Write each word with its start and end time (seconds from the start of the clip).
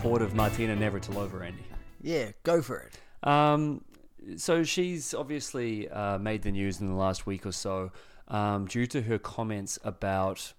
support 0.00 0.22
of 0.22 0.34
Martina 0.34 0.74
Navratilova, 0.74 1.44
Andy. 1.44 1.62
Yeah, 2.00 2.30
go 2.42 2.62
for 2.62 2.78
it. 2.78 3.28
Um, 3.28 3.84
so 4.36 4.64
she's 4.64 5.12
obviously 5.12 5.90
uh, 5.90 6.16
made 6.16 6.40
the 6.40 6.50
news 6.50 6.80
in 6.80 6.88
the 6.88 6.94
last 6.94 7.26
week 7.26 7.44
or 7.44 7.52
so 7.52 7.92
um, 8.28 8.64
due 8.64 8.86
to 8.86 9.02
her 9.02 9.18
comments 9.18 9.78
about 9.84 10.54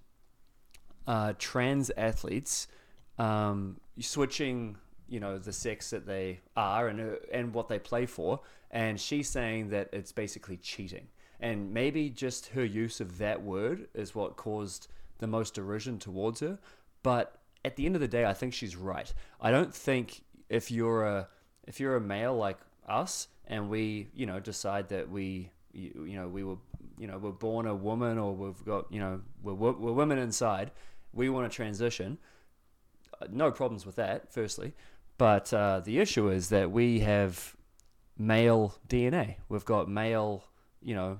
uh, 1.08 1.34
trans 1.40 1.90
athletes 1.98 2.68
um, 3.18 3.78
switching, 4.00 4.78
you 5.10 5.20
know, 5.20 5.40
the 5.40 5.52
sex 5.52 5.90
that 5.90 6.06
they 6.06 6.40
are 6.56 6.88
and 6.88 7.02
uh, 7.02 7.16
and 7.34 7.52
what 7.52 7.68
they 7.68 7.80
play 7.80 8.06
for, 8.06 8.42
and 8.70 9.00
she's 9.02 9.28
saying 9.28 9.70
that 9.70 9.90
it's 9.92 10.12
basically 10.12 10.58
cheating, 10.58 11.08
and 11.40 11.74
maybe 11.74 12.12
just 12.12 12.50
her 12.50 12.64
use 12.64 13.02
of 13.02 13.18
that 13.18 13.42
word 13.42 13.88
is 13.96 14.14
what 14.14 14.36
caused 14.36 14.88
the 15.18 15.26
most 15.26 15.56
derision 15.56 15.98
towards 15.98 16.42
her. 16.42 16.60
But 17.02 17.41
at 17.64 17.76
the 17.76 17.86
end 17.86 17.96
of 17.96 18.02
the 18.02 18.08
day, 18.08 18.26
I 18.26 18.34
think 18.34 18.54
she's 18.54 18.76
right. 18.76 19.12
I 19.40 19.52
don't 19.52 19.74
think 19.74 20.24
if 20.50 20.72
you're 20.72 21.06
a 21.06 21.28
if 21.68 21.80
you're 21.80 21.96
a 21.96 22.02
male 22.02 22.36
like 22.36 22.58
us 22.88 23.28
and 23.48 23.70
we 23.70 24.08
you 24.14 24.26
know 24.26 24.40
decide 24.40 24.90
that 24.90 25.10
we 25.10 25.52
you, 25.74 26.06
you 26.08 26.16
know 26.16 26.28
we 26.28 26.44
were 26.44 26.58
you 26.98 27.08
know 27.08 27.18
we're 27.18 27.32
born 27.32 27.66
a 27.68 27.76
woman 27.76 28.18
or 28.18 28.36
we've 28.36 28.66
got 28.66 28.92
you 28.92 29.00
know 29.00 29.22
we're, 29.42 29.54
we're 29.54 29.94
women 29.94 30.18
inside 30.18 30.72
we 31.14 31.30
want 31.30 31.50
to 31.50 31.56
transition 31.56 32.18
no 33.30 33.52
problems 33.52 33.86
with 33.86 33.96
that 33.96 34.32
firstly 34.32 34.74
but 35.18 35.54
uh, 35.54 35.80
the 35.80 36.00
issue 36.00 36.30
is 36.30 36.50
that 36.50 36.72
we 36.72 37.00
have 37.00 37.56
male 38.18 38.76
DNA 38.88 39.36
we've 39.48 39.66
got 39.66 39.88
male 39.88 40.44
you 40.82 40.96
know 40.96 41.20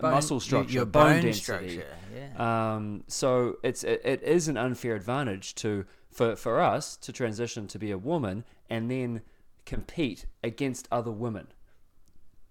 Bone- 0.00 0.10
muscle 0.12 0.40
structure 0.40 0.72
your 0.72 0.84
bone, 0.84 1.14
bone 1.14 1.22
density 1.22 1.42
structure, 1.42 1.96
yeah. 2.14 2.74
um, 2.74 3.04
so 3.06 3.56
it's 3.62 3.82
it, 3.82 4.02
it 4.04 4.22
is 4.22 4.48
an 4.48 4.56
unfair 4.56 4.94
advantage 4.94 5.54
to 5.56 5.86
for, 6.10 6.36
for 6.36 6.60
us 6.60 6.96
to 6.98 7.12
transition 7.12 7.66
to 7.68 7.78
be 7.78 7.90
a 7.90 7.98
woman 7.98 8.44
and 8.68 8.90
then 8.90 9.22
compete 9.64 10.26
against 10.42 10.88
other 10.90 11.10
women. 11.10 11.46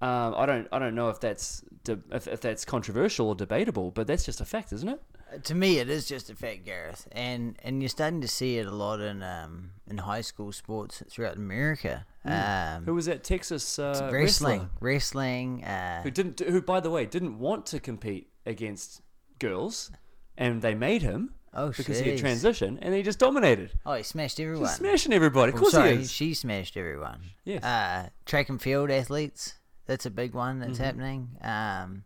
Um, 0.01 0.33
I 0.37 0.45
don't 0.45 0.67
I 0.71 0.79
don't 0.79 0.95
know 0.95 1.09
if 1.09 1.19
that's 1.19 1.61
de- 1.83 1.99
if, 2.11 2.27
if 2.27 2.41
that's 2.41 2.65
controversial 2.65 3.27
or 3.27 3.35
debatable, 3.35 3.91
but 3.91 4.07
that's 4.07 4.25
just 4.25 4.41
a 4.41 4.45
fact, 4.45 4.71
isn't 4.71 4.89
it? 4.89 5.01
To 5.43 5.53
me, 5.55 5.77
it 5.79 5.89
is 5.89 6.07
just 6.07 6.29
a 6.29 6.35
fact, 6.35 6.65
Gareth, 6.65 7.07
and 7.11 7.55
and 7.63 7.81
you're 7.81 7.89
starting 7.89 8.21
to 8.21 8.27
see 8.27 8.57
it 8.57 8.65
a 8.67 8.71
lot 8.71 8.99
in 8.99 9.21
um 9.21 9.71
in 9.87 9.97
high 9.99 10.21
school 10.21 10.51
sports 10.51 11.03
throughout 11.09 11.35
America. 11.37 12.05
Um, 12.25 12.85
Who 12.85 12.93
was 12.95 13.05
that 13.05 13.23
Texas 13.23 13.77
uh, 13.79 14.09
wrestling, 14.11 14.69
wrestling. 14.81 15.63
Uh, 15.63 16.01
who 16.03 16.11
didn't 16.11 16.39
who 16.39 16.61
by 16.61 16.79
the 16.79 16.89
way 16.89 17.05
didn't 17.05 17.37
want 17.39 17.65
to 17.67 17.79
compete 17.79 18.29
against 18.45 19.01
girls, 19.39 19.91
and 20.37 20.61
they 20.61 20.73
made 20.75 21.01
him 21.03 21.33
Oh, 21.53 21.69
because 21.71 21.99
he 21.99 22.11
had 22.11 22.19
transitioned, 22.19 22.77
and 22.81 22.93
he 22.93 23.01
just 23.01 23.17
dominated, 23.19 23.71
oh, 23.85 23.93
he 23.95 24.03
smashed 24.03 24.39
everyone. 24.39 24.65
just 24.65 24.77
smashing 24.77 25.13
everybody. 25.13 25.49
Of 25.49 25.55
Well, 25.55 25.61
course 25.63 25.73
sorry, 25.73 25.95
he 25.95 26.01
is. 26.03 26.11
she 26.11 26.33
smashed 26.35 26.77
everyone. 26.77 27.21
Yes. 27.43 27.63
Uh, 27.63 28.09
track 28.25 28.49
and 28.49 28.61
field 28.61 28.91
athletes. 28.91 29.55
That's 29.87 30.05
a 30.05 30.11
big 30.11 30.33
one 30.35 30.57
Mm-hmm. 30.59 30.67
that's 30.67 30.77
happening. 30.77 31.29
Um, 31.41 32.03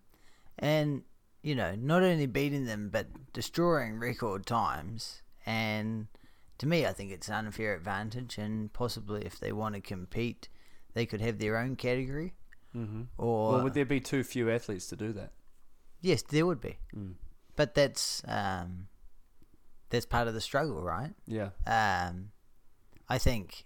and 0.59 1.01
you 1.43 1.53
know, 1.53 1.75
not 1.75 2.01
only 2.01 2.25
beating 2.25 2.65
them 2.65 2.89
but 2.89 3.07
destroying 3.33 3.99
record 3.99 4.45
times. 4.45 5.21
And 5.45 6.07
to 6.57 6.65
me, 6.65 6.85
I 6.85 6.93
think 6.93 7.11
it's 7.11 7.27
an 7.27 7.35
unfair 7.35 7.75
advantage. 7.75 8.37
And 8.37 8.71
possibly, 8.73 9.23
if 9.25 9.39
they 9.39 9.51
want 9.51 9.75
to 9.75 9.81
compete, 9.81 10.47
they 10.93 11.05
could 11.05 11.19
have 11.21 11.37
their 11.39 11.57
own 11.57 11.75
category. 11.75 12.33
hmm 12.71 13.03
Or 13.17 13.51
Well, 13.53 13.63
would 13.63 13.73
there 13.73 13.85
be 13.85 13.99
too 13.99 14.23
few 14.23 14.49
athletes 14.49 14.87
to 14.87 14.95
do 14.95 15.11
that? 15.13 15.31
yes, 16.01 16.21
there 16.23 16.45
would 16.45 16.59
be. 16.61 16.77
Mm. 16.95 17.13
But 17.55 17.75
that's 17.75 18.23
um, 18.27 18.87
that's 19.89 20.05
part 20.05 20.27
of 20.27 20.33
the 20.33 20.41
struggle, 20.41 20.81
right? 20.81 21.13
Yeah. 21.27 21.49
um, 21.67 22.31
I 23.09 23.17
think 23.17 23.65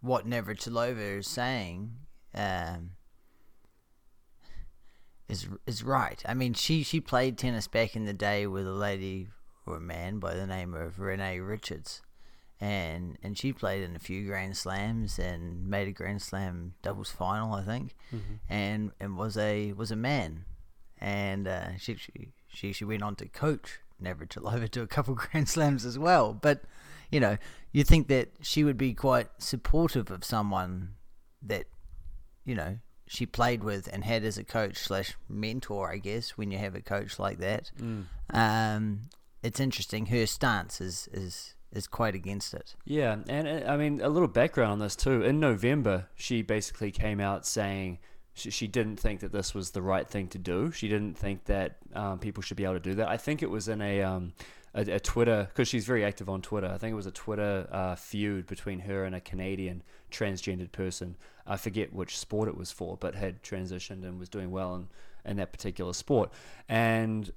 what 0.00 0.26
Navratilova 0.26 1.18
is 1.18 1.26
saying 1.28 1.92
um, 2.34 2.92
is 5.30 5.48
is 5.66 5.82
right. 5.82 6.22
I 6.26 6.34
mean, 6.34 6.54
she, 6.54 6.82
she 6.82 7.00
played 7.00 7.38
tennis 7.38 7.68
back 7.68 7.96
in 7.96 8.04
the 8.04 8.12
day 8.12 8.46
with 8.46 8.66
a 8.66 8.72
lady 8.72 9.28
or 9.66 9.76
a 9.76 9.80
man 9.80 10.18
by 10.18 10.34
the 10.34 10.46
name 10.46 10.74
of 10.74 10.98
Renee 10.98 11.40
Richards, 11.40 12.02
and 12.60 13.16
and 13.22 13.38
she 13.38 13.52
played 13.52 13.82
in 13.82 13.96
a 13.96 14.00
few 14.00 14.26
Grand 14.26 14.56
Slams 14.56 15.18
and 15.18 15.66
made 15.68 15.88
a 15.88 15.92
Grand 15.92 16.22
Slam 16.22 16.74
doubles 16.82 17.10
final, 17.10 17.54
I 17.54 17.62
think, 17.62 17.94
and 18.48 18.92
and 19.00 19.16
was 19.16 19.36
a 19.36 19.72
was 19.72 19.90
a 19.90 19.96
man, 19.96 20.44
and 20.98 21.46
uh, 21.46 21.76
she, 21.78 21.96
she 21.96 22.32
she 22.48 22.72
she 22.72 22.84
went 22.84 23.02
on 23.02 23.16
to 23.16 23.28
coach 23.28 23.80
Navratilova 24.02 24.68
to 24.70 24.82
a 24.82 24.86
couple 24.86 25.14
Grand 25.30 25.48
Slams 25.48 25.84
as 25.84 25.98
well. 25.98 26.34
But 26.34 26.62
you 27.10 27.20
know, 27.20 27.38
you 27.72 27.84
think 27.84 28.08
that 28.08 28.30
she 28.40 28.64
would 28.64 28.78
be 28.78 28.94
quite 28.94 29.28
supportive 29.38 30.10
of 30.10 30.24
someone 30.24 30.94
that 31.42 31.66
you 32.44 32.54
know 32.54 32.78
she 33.12 33.26
played 33.26 33.64
with 33.64 33.88
and 33.92 34.04
had 34.04 34.22
as 34.24 34.38
a 34.38 34.44
coach 34.44 34.76
slash 34.76 35.16
mentor, 35.28 35.90
I 35.90 35.98
guess. 35.98 36.30
When 36.38 36.52
you 36.52 36.58
have 36.58 36.76
a 36.76 36.80
coach 36.80 37.18
like 37.18 37.38
that, 37.38 37.72
Mm. 37.80 38.04
um, 38.32 39.00
it's 39.42 39.58
interesting. 39.58 40.06
Her 40.06 40.26
stance 40.26 40.80
is 40.80 41.08
is 41.12 41.54
is 41.72 41.86
quite 41.88 42.14
against 42.14 42.54
it. 42.54 42.76
Yeah, 42.84 43.16
and 43.28 43.48
uh, 43.48 43.72
I 43.72 43.76
mean 43.76 44.00
a 44.00 44.08
little 44.08 44.28
background 44.28 44.72
on 44.72 44.78
this 44.78 44.94
too. 44.94 45.22
In 45.22 45.40
November, 45.40 46.06
she 46.14 46.42
basically 46.42 46.92
came 46.92 47.20
out 47.20 47.44
saying 47.46 47.98
she, 48.32 48.50
she 48.50 48.68
didn't 48.68 49.00
think 49.00 49.20
that 49.20 49.32
this 49.32 49.54
was 49.54 49.72
the 49.72 49.82
right 49.82 50.06
thing 50.08 50.28
to 50.28 50.38
do. 50.38 50.70
She 50.70 50.86
didn't 50.88 51.18
think 51.18 51.46
that 51.46 51.78
um, 51.94 52.20
people 52.20 52.42
should 52.44 52.56
be 52.56 52.64
able 52.64 52.74
to 52.74 52.80
do 52.80 52.94
that. 52.94 53.08
I 53.08 53.16
think 53.16 53.42
it 53.42 53.50
was 53.50 53.66
in 53.66 53.80
a 53.82 54.02
um, 54.02 54.34
a, 54.72 54.82
a 54.82 55.00
Twitter 55.00 55.48
because 55.48 55.66
she's 55.66 55.84
very 55.86 56.04
active 56.04 56.28
on 56.28 56.42
Twitter. 56.42 56.68
I 56.68 56.78
think 56.78 56.92
it 56.92 56.96
was 56.96 57.06
a 57.06 57.10
Twitter 57.12 57.66
uh, 57.72 57.96
feud 57.96 58.46
between 58.46 58.78
her 58.80 59.04
and 59.04 59.14
a 59.16 59.20
Canadian 59.20 59.82
transgendered 60.12 60.70
person. 60.72 61.16
I 61.50 61.56
forget 61.56 61.92
which 61.92 62.16
sport 62.18 62.48
it 62.48 62.56
was 62.56 62.70
for, 62.70 62.96
but 62.96 63.14
had 63.14 63.42
transitioned 63.42 64.04
and 64.04 64.18
was 64.18 64.28
doing 64.28 64.50
well 64.50 64.74
in, 64.76 64.88
in 65.30 65.36
that 65.38 65.52
particular 65.52 65.92
sport. 65.92 66.32
And 66.68 67.30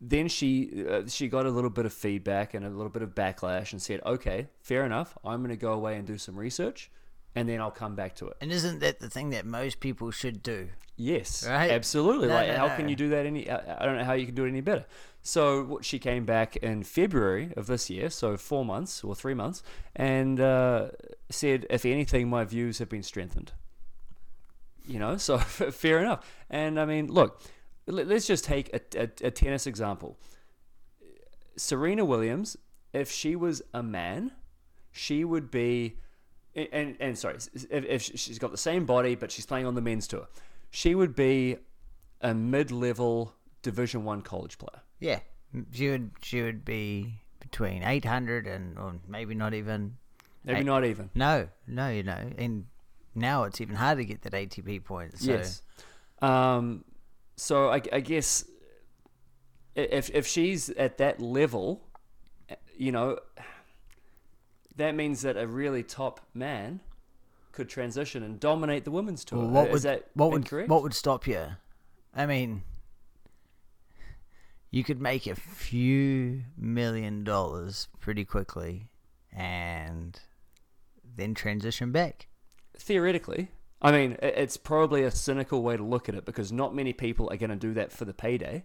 then 0.00 0.28
she 0.28 0.84
uh, 0.88 1.02
she 1.06 1.28
got 1.28 1.46
a 1.46 1.50
little 1.50 1.70
bit 1.70 1.86
of 1.86 1.92
feedback 1.92 2.54
and 2.54 2.64
a 2.64 2.70
little 2.70 2.88
bit 2.90 3.02
of 3.02 3.10
backlash 3.14 3.72
and 3.72 3.80
said, 3.80 4.00
"Okay, 4.04 4.48
fair 4.60 4.84
enough. 4.84 5.16
I'm 5.24 5.40
going 5.40 5.50
to 5.50 5.56
go 5.56 5.72
away 5.72 5.96
and 5.96 6.06
do 6.06 6.18
some 6.18 6.36
research, 6.36 6.90
and 7.36 7.48
then 7.48 7.60
I'll 7.60 7.70
come 7.70 7.94
back 7.94 8.16
to 8.16 8.26
it." 8.28 8.36
And 8.40 8.50
isn't 8.50 8.80
that 8.80 8.98
the 8.98 9.08
thing 9.10 9.30
that 9.30 9.46
most 9.46 9.78
people 9.80 10.10
should 10.10 10.42
do? 10.42 10.68
Yes, 10.96 11.46
Right? 11.48 11.70
absolutely. 11.70 12.28
No, 12.28 12.34
like, 12.34 12.48
no, 12.48 12.56
how 12.56 12.66
no. 12.68 12.76
can 12.76 12.88
you 12.88 12.96
do 12.96 13.10
that 13.10 13.26
any? 13.26 13.48
I 13.48 13.82
I 13.82 13.86
don't 13.86 13.96
know 13.98 14.04
how 14.04 14.12
you 14.14 14.26
can 14.26 14.34
do 14.34 14.44
it 14.44 14.48
any 14.48 14.60
better. 14.60 14.84
So 15.22 15.78
she 15.82 15.98
came 16.00 16.24
back 16.24 16.56
in 16.56 16.82
February 16.82 17.52
of 17.56 17.66
this 17.68 17.88
year, 17.88 18.10
so 18.10 18.36
four 18.36 18.64
months 18.64 19.04
or 19.04 19.14
three 19.14 19.34
months, 19.34 19.62
and 19.94 20.40
uh, 20.40 20.88
said, 21.30 21.64
"If 21.70 21.84
anything, 21.84 22.28
my 22.28 22.44
views 22.44 22.78
have 22.78 22.88
been 22.88 23.04
strengthened." 23.04 23.52
You 24.84 24.98
know, 24.98 25.16
so 25.16 25.38
fair 25.38 26.00
enough. 26.00 26.28
And 26.50 26.78
I 26.78 26.86
mean, 26.86 27.06
look, 27.06 27.40
let- 27.86 28.08
let's 28.08 28.26
just 28.26 28.44
take 28.44 28.74
a, 28.74 28.80
a, 28.98 29.26
a 29.28 29.30
tennis 29.30 29.66
example. 29.68 30.18
Serena 31.56 32.04
Williams, 32.04 32.56
if 32.92 33.10
she 33.10 33.36
was 33.36 33.62
a 33.72 33.82
man, 33.82 34.32
she 34.90 35.24
would 35.24 35.52
be, 35.52 35.98
and 36.56 36.68
and, 36.72 36.96
and 36.98 37.18
sorry, 37.18 37.36
if, 37.70 37.84
if 37.84 38.02
she's 38.02 38.40
got 38.40 38.50
the 38.50 38.58
same 38.58 38.86
body 38.86 39.14
but 39.14 39.30
she's 39.30 39.46
playing 39.46 39.66
on 39.66 39.74
the 39.76 39.80
men's 39.80 40.08
tour, 40.08 40.26
she 40.70 40.96
would 40.96 41.14
be 41.14 41.58
a 42.20 42.34
mid-level 42.34 43.34
Division 43.62 44.02
One 44.04 44.22
college 44.22 44.58
player. 44.58 44.82
Yeah, 45.02 45.20
she 45.72 45.90
would 45.90 46.10
she 46.22 46.42
would 46.42 46.64
be 46.64 47.18
between 47.40 47.82
eight 47.82 48.04
hundred 48.04 48.46
and 48.46 48.78
or 48.78 48.94
maybe 49.08 49.34
not 49.34 49.52
even. 49.54 49.96
Maybe 50.44 50.58
Hey. 50.58 50.64
not 50.64 50.84
even. 50.84 51.10
No, 51.14 51.48
no, 51.66 51.88
you 51.88 52.02
know, 52.02 52.30
and 52.38 52.66
now 53.14 53.44
it's 53.44 53.60
even 53.60 53.76
harder 53.76 54.00
to 54.00 54.04
get 54.04 54.22
that 54.22 54.32
ATP 54.32 54.84
point. 54.84 55.18
So. 55.18 55.32
Yes. 55.32 55.62
Um, 56.20 56.84
so 57.36 57.68
I, 57.68 57.80
I 57.92 58.00
guess 58.00 58.44
if 59.74 60.10
if 60.10 60.26
she's 60.26 60.70
at 60.70 60.98
that 60.98 61.20
level, 61.20 61.82
eh, 62.48 62.56
you 62.76 62.92
know, 62.92 63.18
that 64.76 64.94
means 64.94 65.22
that 65.22 65.36
a 65.36 65.46
really 65.46 65.82
top 65.82 66.20
man 66.34 66.80
could 67.52 67.68
transition 67.68 68.22
and 68.22 68.40
dominate 68.40 68.84
the 68.84 68.90
women's 68.90 69.24
tour. 69.24 69.40
Well, 69.40 69.48
what 69.48 69.66
Is 69.68 69.72
would 69.72 69.82
that 69.82 70.06
what 70.14 70.30
would 70.30 70.68
what 70.68 70.82
would 70.82 70.94
stop 70.94 71.26
you? 71.26 71.46
I 72.14 72.26
mean, 72.26 72.62
you 74.72 74.82
could 74.82 75.00
make 75.00 75.26
a 75.26 75.34
few 75.36 76.42
million 76.56 77.22
dollars 77.22 77.88
pretty 78.00 78.24
quickly, 78.24 78.88
and 79.30 80.18
then 81.16 81.34
transition 81.34 81.92
back. 81.92 82.26
Theoretically, 82.76 83.50
I 83.82 83.92
mean, 83.92 84.16
it's 84.22 84.56
probably 84.56 85.02
a 85.02 85.10
cynical 85.10 85.62
way 85.62 85.76
to 85.76 85.84
look 85.84 86.08
at 86.08 86.14
it 86.14 86.24
because 86.24 86.50
not 86.50 86.74
many 86.74 86.94
people 86.94 87.30
are 87.30 87.36
going 87.36 87.50
to 87.50 87.56
do 87.56 87.74
that 87.74 87.92
for 87.92 88.06
the 88.06 88.14
payday, 88.14 88.64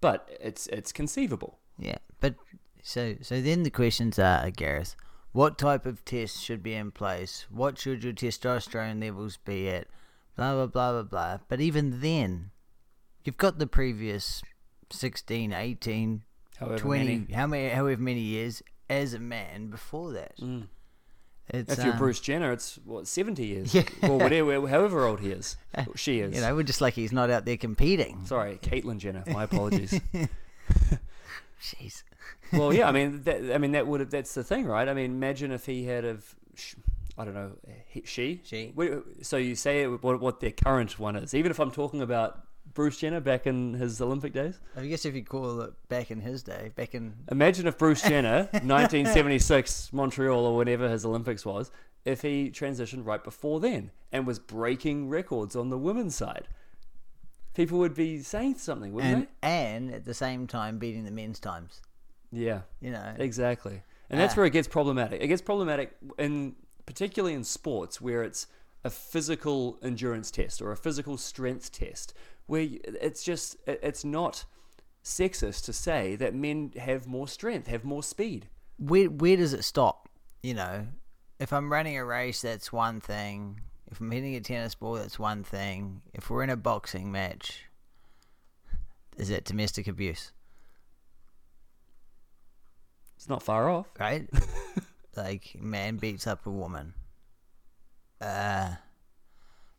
but 0.00 0.30
it's 0.40 0.68
it's 0.68 0.92
conceivable. 0.92 1.58
Yeah, 1.76 1.98
but 2.20 2.36
so 2.80 3.16
so 3.20 3.40
then 3.40 3.64
the 3.64 3.70
questions 3.70 4.20
are, 4.20 4.48
Gareth, 4.52 4.94
what 5.32 5.58
type 5.58 5.86
of 5.86 6.04
test 6.04 6.40
should 6.40 6.62
be 6.62 6.74
in 6.74 6.92
place? 6.92 7.46
What 7.50 7.78
should 7.78 8.04
your 8.04 8.12
testosterone 8.12 9.02
levels 9.02 9.38
be 9.38 9.68
at? 9.70 9.88
Blah 10.36 10.54
blah 10.54 10.66
blah 10.66 10.92
blah 10.92 11.02
blah. 11.02 11.38
But 11.48 11.60
even 11.60 12.00
then, 12.00 12.52
you've 13.24 13.36
got 13.38 13.58
the 13.58 13.66
previous 13.66 14.40
16, 14.92 15.52
18, 15.52 16.22
However 16.58 16.78
20, 16.78 17.04
many. 17.04 17.32
how 17.32 17.46
many, 17.46 17.68
however 17.70 18.00
many 18.00 18.20
years 18.20 18.62
as 18.90 19.14
a 19.14 19.18
man 19.18 19.68
before 19.68 20.12
that. 20.12 20.36
Mm. 20.38 20.68
It's, 21.48 21.72
If 21.72 21.84
you're 21.84 21.92
um, 21.94 21.98
Bruce 21.98 22.20
Jenner, 22.20 22.52
it's 22.52 22.78
what 22.84 23.06
seventy 23.08 23.46
years, 23.46 23.74
Yeah. 23.74 23.82
or 24.02 24.16
whatever, 24.18 24.66
however 24.68 25.04
old 25.04 25.20
he 25.20 25.30
is, 25.30 25.56
she 25.96 26.20
is. 26.20 26.34
you 26.34 26.40
know, 26.40 26.54
we're 26.54 26.62
just 26.62 26.80
like 26.80 26.94
he's 26.94 27.12
not 27.12 27.30
out 27.30 27.44
there 27.44 27.56
competing. 27.56 28.24
Sorry, 28.26 28.58
Caitlyn 28.62 28.98
Jenner. 28.98 29.24
My 29.26 29.44
apologies. 29.44 30.00
Jeez. 31.60 32.02
well, 32.52 32.72
yeah, 32.72 32.88
I 32.88 32.92
mean, 32.92 33.22
that, 33.22 33.52
I 33.54 33.58
mean 33.58 33.72
that 33.72 33.86
would 33.86 34.00
have, 34.00 34.10
that's 34.10 34.34
the 34.34 34.44
thing, 34.44 34.66
right? 34.66 34.88
I 34.88 34.94
mean, 34.94 35.06
imagine 35.12 35.52
if 35.52 35.66
he 35.66 35.84
had 35.84 36.04
of, 36.04 36.34
I 37.18 37.24
don't 37.24 37.34
know, 37.34 37.52
he, 37.88 38.02
she, 38.04 38.40
She. 38.44 38.72
So 39.22 39.36
you 39.36 39.54
say 39.56 39.86
what, 39.86 40.20
what 40.20 40.40
their 40.40 40.50
current 40.50 40.98
one 40.98 41.16
is, 41.16 41.34
even 41.34 41.50
if 41.50 41.58
I'm 41.60 41.70
talking 41.70 42.02
about 42.02 42.40
Bruce 42.74 42.98
Jenner 42.98 43.20
back 43.20 43.46
in 43.46 43.74
his 43.74 44.00
Olympic 44.00 44.32
days. 44.32 44.58
I 44.76 44.86
guess 44.86 45.04
if 45.04 45.14
you 45.14 45.24
call 45.24 45.60
it 45.60 45.72
back 45.88 46.10
in 46.10 46.20
his 46.20 46.42
day, 46.42 46.70
back 46.74 46.94
in 46.94 47.14
Imagine 47.30 47.66
if 47.66 47.76
Bruce 47.78 48.02
Jenner, 48.02 48.48
1976 48.52 49.92
Montreal 49.92 50.44
or 50.46 50.56
whatever 50.56 50.88
his 50.88 51.04
Olympics 51.04 51.44
was, 51.44 51.70
if 52.04 52.22
he 52.22 52.50
transitioned 52.50 53.04
right 53.06 53.22
before 53.22 53.60
then 53.60 53.90
and 54.10 54.26
was 54.26 54.38
breaking 54.38 55.08
records 55.08 55.54
on 55.54 55.68
the 55.70 55.78
women's 55.78 56.14
side. 56.14 56.48
People 57.54 57.78
would 57.80 57.94
be 57.94 58.22
saying 58.22 58.56
something, 58.56 58.92
wouldn't 58.94 59.28
and 59.42 59.86
and 59.88 59.94
at 59.94 60.04
the 60.06 60.14
same 60.14 60.46
time 60.46 60.78
beating 60.78 61.04
the 61.04 61.10
men's 61.10 61.38
times. 61.38 61.82
Yeah. 62.30 62.62
You 62.80 62.92
know, 62.92 63.14
Exactly. 63.18 63.82
And 64.08 64.18
that's 64.20 64.34
Ah. 64.34 64.38
where 64.38 64.46
it 64.46 64.50
gets 64.52 64.68
problematic. 64.68 65.20
It 65.20 65.28
gets 65.28 65.42
problematic 65.42 65.94
in 66.18 66.56
particularly 66.86 67.34
in 67.34 67.44
sports 67.44 68.00
where 68.00 68.22
it's 68.22 68.46
a 68.84 68.90
physical 68.90 69.78
endurance 69.82 70.30
test 70.30 70.60
or 70.60 70.72
a 70.72 70.76
physical 70.76 71.16
strength 71.16 71.70
test 71.70 72.14
where 72.46 72.62
y- 72.62 72.78
it's 72.84 73.22
just 73.22 73.56
it's 73.66 74.04
not 74.04 74.44
sexist 75.04 75.64
to 75.64 75.72
say 75.72 76.16
that 76.16 76.34
men 76.34 76.72
have 76.78 77.06
more 77.06 77.26
strength, 77.28 77.66
have 77.66 77.84
more 77.84 78.02
speed. 78.02 78.48
where 78.78 79.06
where 79.08 79.36
does 79.36 79.52
it 79.52 79.64
stop? 79.64 80.08
You 80.42 80.54
know, 80.54 80.86
if 81.38 81.52
I'm 81.52 81.72
running 81.72 81.96
a 81.96 82.04
race, 82.04 82.42
that's 82.42 82.72
one 82.72 83.00
thing. 83.00 83.60
If 83.90 84.00
I'm 84.00 84.10
hitting 84.10 84.34
a 84.34 84.40
tennis 84.40 84.74
ball, 84.74 84.94
that's 84.94 85.18
one 85.18 85.44
thing. 85.44 86.02
If 86.14 86.30
we're 86.30 86.42
in 86.42 86.50
a 86.50 86.56
boxing 86.56 87.12
match, 87.12 87.64
is 89.16 89.28
it 89.30 89.44
domestic 89.44 89.86
abuse? 89.86 90.32
It's 93.16 93.28
not 93.28 93.42
far 93.42 93.68
off. 93.70 93.86
Right? 94.00 94.28
like 95.16 95.54
man 95.60 95.96
beats 95.96 96.26
up 96.26 96.46
a 96.46 96.50
woman. 96.50 96.94
Uh, 98.20 98.74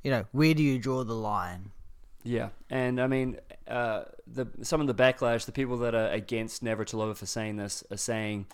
you 0.03 0.11
know, 0.11 0.25
where 0.31 0.53
do 0.53 0.61
you 0.63 0.79
draw 0.79 1.03
the 1.03 1.15
line? 1.15 1.71
Yeah, 2.23 2.49
and 2.69 3.01
I 3.01 3.07
mean, 3.07 3.37
uh, 3.67 4.03
the 4.25 4.47
some 4.61 4.79
of 4.81 4.87
the 4.87 4.95
backlash, 4.95 5.45
the 5.45 5.51
people 5.51 5.77
that 5.79 5.93
are 5.93 6.07
against 6.09 6.63
Navratilova 6.63 7.15
for 7.17 7.25
saying 7.25 7.57
this 7.57 7.83
are 7.91 7.97
saying 7.97 8.45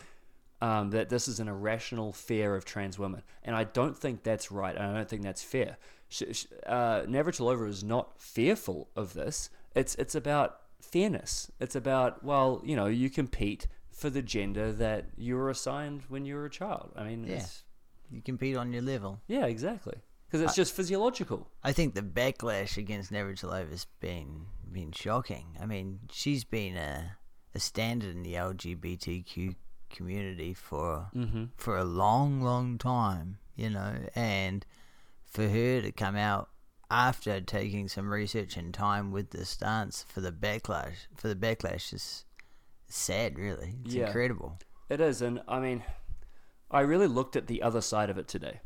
um, 0.62 0.90
that 0.90 1.10
this 1.10 1.28
is 1.28 1.40
an 1.40 1.48
irrational 1.48 2.12
fear 2.12 2.56
of 2.56 2.66
trans 2.66 2.98
women, 2.98 3.22
and 3.44 3.56
I 3.56 3.64
don't 3.66 3.98
think 3.98 4.24
that's 4.24 4.52
right. 4.52 4.76
and 4.76 4.84
I 4.84 4.94
don't 4.96 5.10
think 5.10 5.22
that's 5.22 5.44
fair. 5.44 5.78
Sh- 6.10 6.24
sh- 6.32 6.46
uh, 6.66 7.02
Navratilova 7.04 7.68
is 7.70 7.84
not 7.84 8.20
fearful 8.20 8.90
of 8.96 9.14
this. 9.14 9.50
It's 9.76 9.94
it's 9.96 10.16
about 10.16 10.62
fairness. 10.82 11.52
It's 11.60 11.76
about 11.76 12.24
well, 12.24 12.62
you 12.66 12.76
know, 12.76 12.88
you 12.88 13.10
compete 13.12 13.68
for 13.92 14.10
the 14.10 14.22
gender 14.24 14.72
that 14.72 15.06
you 15.18 15.36
were 15.36 15.50
assigned 15.50 16.04
when 16.10 16.26
you 16.26 16.36
were 16.36 16.46
a 16.46 16.50
child. 16.50 16.92
I 16.96 17.04
mean, 17.04 17.26
Yeah. 17.28 17.46
You 18.12 18.22
compete 18.24 18.58
on 18.58 18.74
your 18.74 18.82
level. 18.82 19.22
yeah, 19.28 19.46
exactly, 19.46 19.98
because 20.30 20.42
it's 20.42 20.56
just 20.56 20.74
physiological. 20.76 21.50
I 21.64 21.72
think 21.74 21.96
the 21.96 22.02
backlash 22.04 22.78
against 22.78 23.12
Navratilova 23.12 23.70
has 23.72 23.86
been 24.00 24.46
been 24.72 24.92
shocking. 24.92 25.58
I 25.60 25.66
mean, 25.66 26.00
she's 26.12 26.44
been 26.44 26.78
a 26.78 27.18
a 27.56 27.60
standard 27.60 28.16
in 28.16 28.22
the 28.24 28.36
LGBTQ 28.36 29.56
community 29.90 30.54
for 30.54 31.10
hmm 31.14 31.46
for 31.58 31.78
a 31.78 31.84
long, 31.84 32.42
long 32.42 32.78
time, 32.78 33.40
you 33.56 33.70
know, 33.70 33.96
and 34.16 34.66
for 35.26 35.48
her 35.48 35.82
to 35.82 35.92
come 35.92 36.16
out 36.16 36.50
after 36.92 37.40
taking 37.42 37.88
some 37.88 38.10
research 38.12 38.58
and 38.58 38.74
time 38.74 39.12
with 39.12 39.30
the 39.32 39.46
stance 39.46 40.04
for 40.08 40.22
the 40.22 40.32
backlash 40.32 41.08
for 41.16 41.28
the 41.28 41.36
backlash 41.36 41.94
is 41.94 42.26
sad 42.88 43.38
really. 43.40 43.76
It's 43.86 43.94
Yeah. 43.96 44.06
incredible. 44.08 44.60
It 44.90 45.00
is, 45.02 45.22
and 45.22 45.42
I 45.48 45.60
mean, 45.60 45.84
I 46.72 46.82
really 46.82 47.06
looked 47.08 47.36
at 47.36 47.46
the 47.48 47.62
other 47.62 47.82
side 47.82 48.10
of 48.10 48.18
it 48.18 48.28
today. 48.28 48.62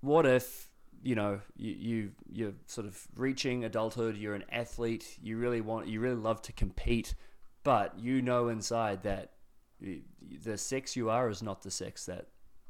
What 0.00 0.26
if 0.26 0.68
you 1.02 1.14
know 1.14 1.40
you, 1.56 1.72
you 1.72 2.10
you're 2.30 2.54
sort 2.66 2.86
of 2.86 3.06
reaching 3.16 3.64
adulthood, 3.64 4.16
you're 4.16 4.34
an 4.34 4.44
athlete, 4.50 5.18
you 5.22 5.36
really 5.38 5.60
want, 5.60 5.86
you 5.86 6.00
really 6.00 6.16
love 6.16 6.42
to 6.42 6.52
compete, 6.52 7.14
but 7.62 7.98
you 7.98 8.22
know 8.22 8.48
inside 8.48 9.02
that 9.04 9.32
the 9.80 10.58
sex 10.58 10.96
you 10.96 11.10
are 11.10 11.28
is 11.28 11.42
not 11.42 11.62
the 11.62 11.70
sex 11.70 12.06
that 12.06 12.26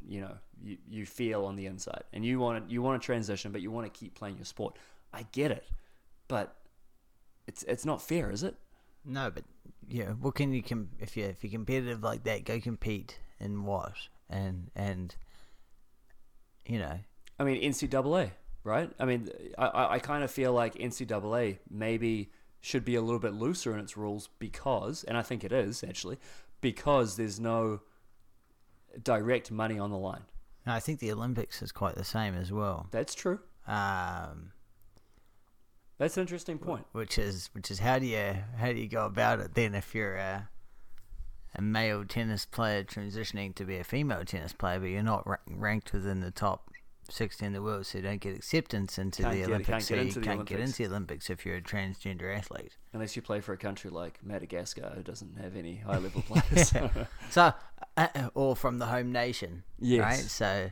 you 0.06 0.20
know 0.20 0.34
you, 0.62 0.76
you 0.88 1.06
feel 1.06 1.44
on 1.44 1.56
the 1.56 1.66
inside, 1.66 2.04
and 2.12 2.25
you 2.25 2.38
want 2.38 2.66
to, 2.66 2.72
you 2.72 2.82
want 2.82 3.00
to 3.00 3.04
transition, 3.04 3.52
but 3.52 3.62
you 3.62 3.70
want 3.70 3.92
to 3.92 3.98
keep 3.98 4.14
playing 4.14 4.36
your 4.36 4.44
sport. 4.44 4.76
I 5.12 5.26
get 5.32 5.50
it, 5.50 5.66
but 6.28 6.56
it's 7.46 7.62
it's 7.64 7.84
not 7.84 8.02
fair, 8.02 8.30
is 8.30 8.42
it? 8.42 8.56
No, 9.04 9.30
but 9.30 9.44
yeah, 9.88 10.10
what 10.10 10.34
can 10.34 10.52
you 10.52 10.62
com- 10.62 10.90
if 11.00 11.16
you 11.16 11.25
if 11.25 11.42
you're 11.42 11.50
competitive 11.50 12.02
like 12.02 12.25
that, 12.25 12.44
go 12.44 12.60
compete 12.60 13.19
in 13.40 13.64
what 13.64 13.94
and 14.28 14.70
and 14.75 15.14
you 16.66 16.78
know 16.78 16.98
I 17.38 17.44
mean, 17.44 17.62
NCAA, 17.62 18.32
right? 18.64 18.90
I 18.99 19.05
mean, 19.05 19.31
I, 19.56 19.94
I, 19.94 19.99
kind 19.99 20.25
of 20.25 20.31
feel 20.31 20.52
like 20.52 20.75
NCAA 20.75 21.58
maybe 21.70 22.31
should 22.61 22.85
be 22.85 22.96
a 22.96 23.00
little 23.00 23.20
bit 23.20 23.35
looser 23.35 23.73
in 23.73 23.81
its 23.81 23.96
rules 23.96 24.29
because, 24.38 25.05
and 25.05 25.17
I 25.17 25.23
think 25.23 25.44
it 25.44 25.52
is 25.52 25.85
actually, 25.85 26.19
because 26.61 27.17
there's 27.17 27.38
no 27.38 27.81
direct 29.02 29.50
money 29.50 29.79
on 29.79 29.90
the 29.90 29.99
line. 29.99 30.23
I 30.67 30.81
think 30.81 30.99
the 31.00 31.12
Olympics 31.12 31.62
is 31.62 31.73
quite 31.73 31.94
the 31.94 32.05
same 32.05 32.35
as 32.35 32.52
well. 32.52 32.88
That's 32.90 33.14
true. 33.14 33.40
Um, 33.67 34.52
That's 35.99 36.17
an 36.17 36.23
interesting 36.23 36.58
point. 36.58 36.87
which 36.93 37.19
is 37.19 37.50
which 37.52 37.70
is 37.70 37.79
how 37.79 37.99
do 37.99 38.06
you 38.06 38.35
how 38.56 38.73
do 38.73 38.79
you 38.79 38.88
go 38.88 39.06
about 39.06 39.40
it 39.40 39.55
then 39.55 39.75
if 39.75 39.94
you're 39.94 40.17
a 40.17 40.49
a 41.55 41.62
male 41.62 42.05
tennis 42.05 42.44
player 42.44 42.85
transitioning 42.85 43.55
to 43.55 43.64
be 43.64 43.79
a 43.79 43.85
female 43.85 44.25
tennis 44.25 44.52
player, 44.52 44.79
but 44.79 44.87
you're 44.87 45.02
not 45.02 45.26
ra- 45.26 45.37
ranked 45.49 45.93
within 45.93 46.20
the 46.20 46.31
top 46.31 46.70
60 47.10 47.46
in 47.46 47.52
the 47.55 47.62
world, 47.62 47.87
so 47.87 47.99
you 47.99 48.05
don't 48.05 48.20
get 48.20 48.37
acceptance 48.37 48.99
into 48.99 49.22
Can't 49.22 49.32
the 49.34 49.40
get- 49.40 49.49
Olympics. 49.49 49.69
can't 49.69 49.82
so 49.84 49.94
you 50.20 50.25
can't 50.25 50.44
get 50.46 50.60
into 50.60 50.76
the 50.78 50.87
Olympics 50.87 51.31
if 51.31 51.46
you're 51.46 51.56
a 51.56 51.62
transgender 51.62 52.37
athlete. 52.37 52.76
Unless 52.92 53.16
you 53.16 53.23
play 53.23 53.40
for 53.40 53.52
a 53.52 53.56
country 53.56 53.90
like 53.90 54.18
Madagascar 54.25 54.92
who 54.94 55.02
doesn't 55.02 55.38
have 55.38 55.56
any 55.56 55.76
high 55.76 55.99
level 55.99 56.23
players. 56.23 56.73
So, 57.30 57.52
uh, 57.97 58.09
uh, 58.14 58.28
or 58.35 58.54
from 58.56 58.78
the 58.78 58.87
home 58.87 59.11
nation, 59.12 59.62
Yes. 59.78 60.00
right? 60.02 60.18
So, 60.18 60.71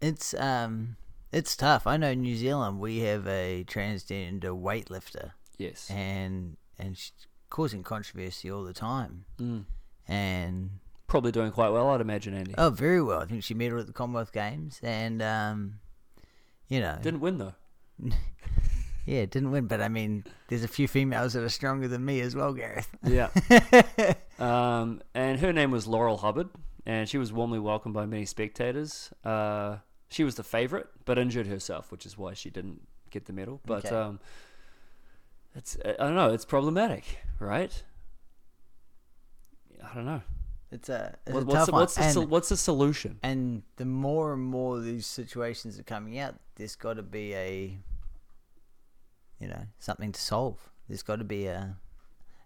it's 0.00 0.34
um, 0.34 0.96
it's 1.32 1.56
tough. 1.56 1.86
I 1.86 1.96
know 1.96 2.10
in 2.10 2.22
New 2.22 2.36
Zealand 2.36 2.80
we 2.80 3.00
have 3.00 3.26
a 3.26 3.64
transgender 3.68 4.58
weightlifter, 4.60 5.32
yes. 5.58 5.88
and 5.90 6.56
and 6.78 6.96
she's 6.96 7.12
causing 7.50 7.82
controversy 7.82 8.50
all 8.50 8.64
the 8.64 8.72
time. 8.72 9.24
Mm. 9.38 9.64
And 10.08 10.70
Probably 11.12 11.30
doing 11.30 11.52
quite 11.52 11.68
well, 11.68 11.90
I'd 11.90 12.00
imagine, 12.00 12.32
Andy. 12.32 12.54
oh, 12.56 12.70
very 12.70 13.02
well. 13.02 13.20
I 13.20 13.26
think 13.26 13.44
she 13.44 13.52
medaled 13.54 13.80
at 13.80 13.86
the 13.86 13.92
Commonwealth 13.92 14.32
Games, 14.32 14.80
and 14.82 15.20
um, 15.20 15.74
you 16.68 16.80
know, 16.80 16.98
Didn't 17.02 17.20
win 17.20 17.36
though. 17.36 17.52
yeah, 19.04 19.26
didn't 19.26 19.50
win. 19.50 19.66
But 19.66 19.82
I 19.82 19.88
mean, 19.88 20.24
there's 20.48 20.64
a 20.64 20.68
few 20.68 20.88
females 20.88 21.34
that 21.34 21.42
are 21.42 21.50
stronger 21.50 21.86
than 21.86 22.02
me 22.02 22.20
as 22.22 22.34
well, 22.34 22.54
Gareth. 22.54 22.88
Yeah. 23.04 23.28
um, 24.38 25.02
and 25.14 25.38
her 25.40 25.52
name 25.52 25.70
was 25.70 25.86
Laurel 25.86 26.16
Hubbard, 26.16 26.48
and 26.86 27.06
she 27.06 27.18
was 27.18 27.30
warmly 27.30 27.58
welcomed 27.58 27.92
by 27.94 28.06
many 28.06 28.24
spectators. 28.24 29.12
Uh, 29.22 29.76
she 30.08 30.24
was 30.24 30.36
the 30.36 30.42
favourite, 30.42 30.86
but 31.04 31.18
injured 31.18 31.46
herself, 31.46 31.92
which 31.92 32.06
is 32.06 32.16
why 32.16 32.32
she 32.32 32.48
didn't 32.48 32.80
get 33.10 33.26
the 33.26 33.34
medal. 33.34 33.60
But 33.66 33.84
Okay. 33.84 33.94
um, 33.94 34.18
it's 35.54 35.76
I 35.84 35.92
don't 36.04 36.14
know. 36.14 36.32
It's 36.32 36.46
problematic, 36.46 37.18
right? 37.38 37.82
I 39.84 39.94
don't 39.94 40.06
know. 40.06 40.22
It's 40.72 40.88
a, 40.88 41.16
it's 41.26 41.34
What- 41.34 41.42
a 41.42 41.46
what's 41.46 41.54
tough 41.54 41.66
the, 41.66 41.72
one. 41.72 41.80
what's 41.82 41.94
the 41.94 42.20
And- 42.20 42.30
what's 42.30 42.48
the 42.48 42.56
solution? 42.56 43.18
And 43.22 43.62
the 43.76 43.84
more 43.84 44.32
and 44.32 44.42
more 44.42 44.80
these 44.80 45.06
situations 45.06 45.78
are 45.78 45.82
coming 45.84 46.18
out, 46.18 46.34
there's 46.56 46.76
got 46.76 46.94
to 46.94 47.02
be 47.02 47.34
a, 47.34 47.78
you 49.38 49.48
know, 49.48 49.66
something 49.78 50.12
to 50.12 50.20
solve. 50.20 50.70
There's 50.88 51.02
got 51.02 51.16
to 51.16 51.24
be 51.24 51.46
a, 51.46 51.76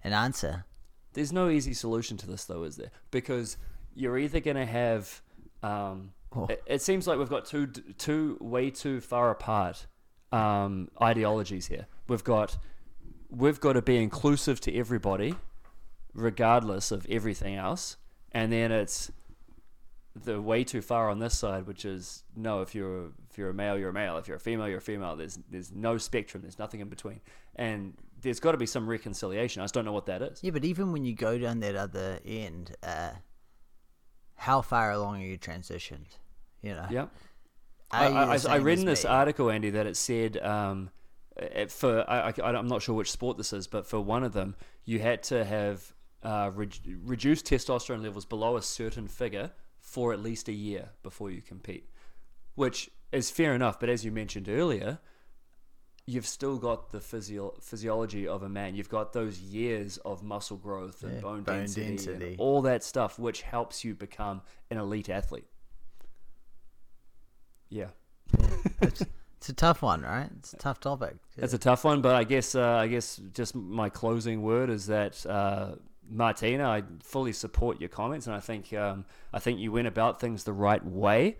an 0.04 0.12
answer. 0.12 0.64
There's 1.12 1.33
no 1.33 1.49
easy 1.49 1.73
solution 1.73 2.16
to 2.18 2.26
this, 2.26 2.45
though, 2.45 2.64
is 2.64 2.76
there? 2.76 2.90
Because 3.11 3.56
you're 3.95 4.18
either 4.18 4.40
going 4.40 4.56
to 4.56 4.66
have. 4.66 5.23
Um, 5.62 6.12
Oh. 6.35 6.47
it, 6.47 6.62
it 6.66 6.83
seems 6.83 7.06
like 7.06 7.18
we've 7.18 7.30
got 7.30 7.47
two, 7.47 7.68
two 7.68 8.37
way 8.40 8.68
too 8.71 9.00
far 9.00 9.30
apart 9.30 9.87
um, 10.33 10.88
ideologies 11.00 11.68
here. 11.68 11.87
We've 12.09 12.25
got, 12.25 12.59
we've 13.30 13.59
got 13.61 13.73
to 13.75 13.80
be 13.80 13.97
inclusive 13.97 14.61
to 14.62 14.75
everybody, 14.76 15.37
regardless 16.12 16.90
of 16.90 17.06
everything 17.09 17.54
else, 17.54 17.97
and 18.37 18.52
then 18.52 18.71
it's 18.73 19.11
the 20.14 20.40
way 20.40 20.64
too 20.64 20.81
far 20.83 21.11
on 21.11 21.19
this 21.19 21.37
side, 21.37 21.66
which 21.66 21.85
is 21.85 22.23
no. 22.35 22.61
If 22.62 22.75
you're 22.75 23.07
if 23.31 23.38
you're 23.38 23.50
a 23.50 23.55
male, 23.55 23.78
you're 23.78 23.90
a 23.90 23.93
male. 23.95 24.16
If 24.19 24.28
you're 24.28 24.37
a 24.37 24.40
female, 24.40 24.69
you're 24.69 24.78
a 24.78 24.83
female. 24.93 25.16
There's 25.16 25.38
there's 25.50 25.73
no 25.73 25.99
spectrum. 25.99 26.43
There's 26.43 26.59
nothing 26.59 26.81
in 26.81 26.88
between, 26.88 27.21
and 27.57 27.95
there's 28.23 28.40
got 28.40 28.52
to 28.52 28.59
be 28.59 28.66
some 28.66 28.87
reconciliation. 28.88 29.61
I 29.62 29.64
just 29.64 29.75
don't 29.75 29.85
know 29.85 29.93
what 29.93 30.07
that 30.07 30.23
is. 30.23 30.40
Yeah, 30.43 30.50
but 30.52 30.64
even 30.64 30.93
when 30.93 31.05
you 31.05 31.14
go 31.14 31.38
down 31.38 31.61
that 31.61 31.76
other 31.76 32.19
end, 32.25 32.75
uh, 32.83 33.11
how 34.37 34.62
far 34.62 34.90
along 34.93 35.23
are 35.23 35.26
you 35.26 35.38
transitioned? 35.38 36.07
You 36.62 36.75
know, 36.75 36.87
Yeah. 36.90 37.07
I, 37.90 38.07
I, 38.07 38.38
I- 38.49 38.57
read 38.57 38.81
in 38.81 38.87
this 38.87 39.05
me? 39.05 39.11
article, 39.11 39.50
Andy, 39.50 39.71
that 39.71 39.87
it 39.87 39.97
said 39.97 40.37
um, 40.38 40.90
for 41.69 42.05
I, 42.11 42.31
I, 42.31 42.52
I'm 42.52 42.66
not 42.69 42.83
sure 42.83 42.95
which 42.95 43.11
sport 43.12 43.37
this 43.37 43.52
is, 43.52 43.66
but 43.66 43.87
for 43.87 44.00
one 44.00 44.25
of 44.25 44.33
them, 44.33 44.57
you 44.85 44.99
had 44.99 45.23
to 45.25 45.45
have 45.45 45.93
uh, 46.23 46.50
re- 46.54 46.68
reduced 47.04 47.46
testosterone 47.46 48.02
levels 48.02 48.25
below 48.25 48.56
a 48.56 48.62
certain 48.62 49.06
figure 49.08 49.50
for 49.78 50.12
at 50.12 50.20
least 50.20 50.49
a 50.49 50.52
year 50.52 50.90
before 51.02 51.30
you 51.30 51.40
compete, 51.42 51.88
which 52.54 52.90
is 53.12 53.30
fair 53.30 53.54
enough. 53.54 53.78
But 53.78 53.88
as 53.88 54.04
you 54.04 54.11
mentioned 54.11 54.49
earlier, 54.49 54.99
you've 56.06 56.26
still 56.26 56.58
got 56.58 56.90
the 56.90 57.00
physio- 57.00 57.54
physiology 57.61 58.26
of 58.28 58.42
a 58.42 58.49
man. 58.49 58.75
You've 58.75 58.88
got 58.88 59.12
those 59.12 59.38
years 59.40 59.96
of 59.99 60.23
muscle 60.23 60.56
growth 60.56 61.02
and 61.02 61.14
Yeah, 61.14 61.20
bone, 61.20 61.42
bone 61.42 61.58
density, 61.61 61.87
density. 61.88 62.30
and 62.32 62.40
all 62.40 62.62
that 62.62 62.82
stuff, 62.85 63.18
which 63.18 63.42
helps 63.42 63.85
you 63.85 63.94
become 63.94 64.42
an 64.70 64.78
elite 64.78 65.08
athlete. 65.08 65.46
Yeah. 67.68 67.88
it's, 68.80 69.02
it's 69.37 69.49
a 69.49 69.52
tough 69.52 69.82
one, 69.82 70.02
right? 70.02 70.28
It's 70.38 70.52
a 70.52 70.56
tough 70.56 70.80
topic. 70.80 71.16
It's 71.37 71.54
a 71.54 71.58
tough 71.58 71.85
one, 71.85 72.00
but 72.00 72.14
I 72.14 72.25
guess 72.25 72.54
uh, 72.54 72.62
I 72.76 72.87
guess 72.87 73.20
just 73.32 73.54
my 73.54 73.88
closing 73.88 74.42
word 74.42 74.70
is 74.70 74.87
that 74.87 75.25
uh, 75.26 75.75
Martina, 76.10 76.68
I 76.68 76.82
fully 77.02 77.32
support 77.32 77.80
your 77.80 77.88
comments, 77.88 78.26
and 78.26 78.34
I 78.34 78.40
think 78.40 78.72
um, 78.72 79.04
I 79.32 79.38
think 79.38 79.58
you 79.58 79.72
went 79.72 79.86
about 79.86 80.20
things 80.20 80.44
the 80.44 80.52
right 80.52 80.84
way. 80.84 81.36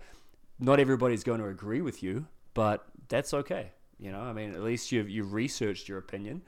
Not 0.59 0.79
everybody's 0.79 1.23
going 1.23 1.39
to 1.39 1.47
agree 1.47 1.81
with 1.81 2.01
you, 2.01 2.27
but 2.53 2.85
that's 3.09 3.33
okay. 3.33 3.71
You 3.99 4.11
know, 4.11 4.21
I 4.21 4.33
mean, 4.33 4.53
at 4.53 4.61
least 4.61 4.91
you 4.91 5.03
you 5.03 5.23
researched 5.23 5.87
your 5.87 5.97
opinion, 5.97 6.41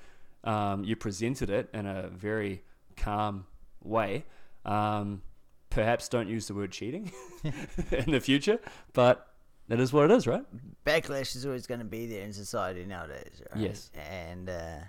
um, 0.43 0.83
you 0.83 0.95
presented 0.95 1.49
it 1.49 1.69
in 1.73 1.85
a 1.85 2.07
very 2.09 2.63
calm 2.95 3.45
way. 3.83 4.25
Um, 4.65 5.21
perhaps 5.69 6.09
don't 6.09 6.27
use 6.27 6.47
the 6.47 6.53
word 6.53 6.71
cheating 6.71 7.11
in 7.43 8.11
the 8.11 8.19
future, 8.19 8.59
but 8.93 9.27
it 9.69 9.79
is 9.79 9.93
what 9.93 10.09
it 10.09 10.11
is, 10.11 10.27
right? 10.27 10.43
Backlash 10.85 11.35
is 11.35 11.45
always 11.45 11.67
going 11.67 11.79
to 11.79 11.85
be 11.85 12.07
there 12.07 12.23
in 12.23 12.33
society 12.33 12.85
nowadays, 12.85 13.41
right? 13.51 13.61
Yes. 13.61 13.91
And 13.93 14.49
uh, 14.49 14.79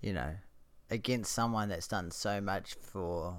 you 0.00 0.12
know, 0.12 0.30
against 0.92 1.32
someone 1.32 1.68
that's 1.68 1.88
done 1.88 2.10
so 2.10 2.40
much 2.40 2.74
for 2.74 3.36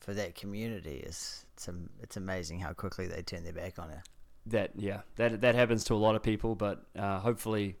for 0.00 0.14
that 0.14 0.34
community, 0.34 0.96
is 1.10 1.44
it's 1.54 1.68
it's 2.02 2.16
amazing 2.16 2.60
how 2.60 2.72
quickly 2.72 3.06
they 3.06 3.22
turn 3.22 3.44
their 3.44 3.52
back 3.52 3.78
on 3.78 3.90
it. 3.90 3.98
that 4.46 4.70
yeah 4.76 5.00
that 5.16 5.40
that 5.40 5.54
happens 5.54 5.84
to 5.84 5.94
a 5.94 6.00
lot 6.06 6.14
of 6.14 6.22
people 6.22 6.54
but 6.54 6.76
uh, 6.96 7.18
hopefully 7.18 7.76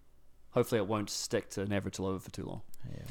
hopefully 0.50 0.80
it 0.80 0.86
won't 0.86 1.08
stick 1.08 1.48
to 1.50 1.64
Navratilova 1.64 2.20
for 2.20 2.30
too 2.30 2.44
long 2.44 2.60
Yeah. 2.90 3.02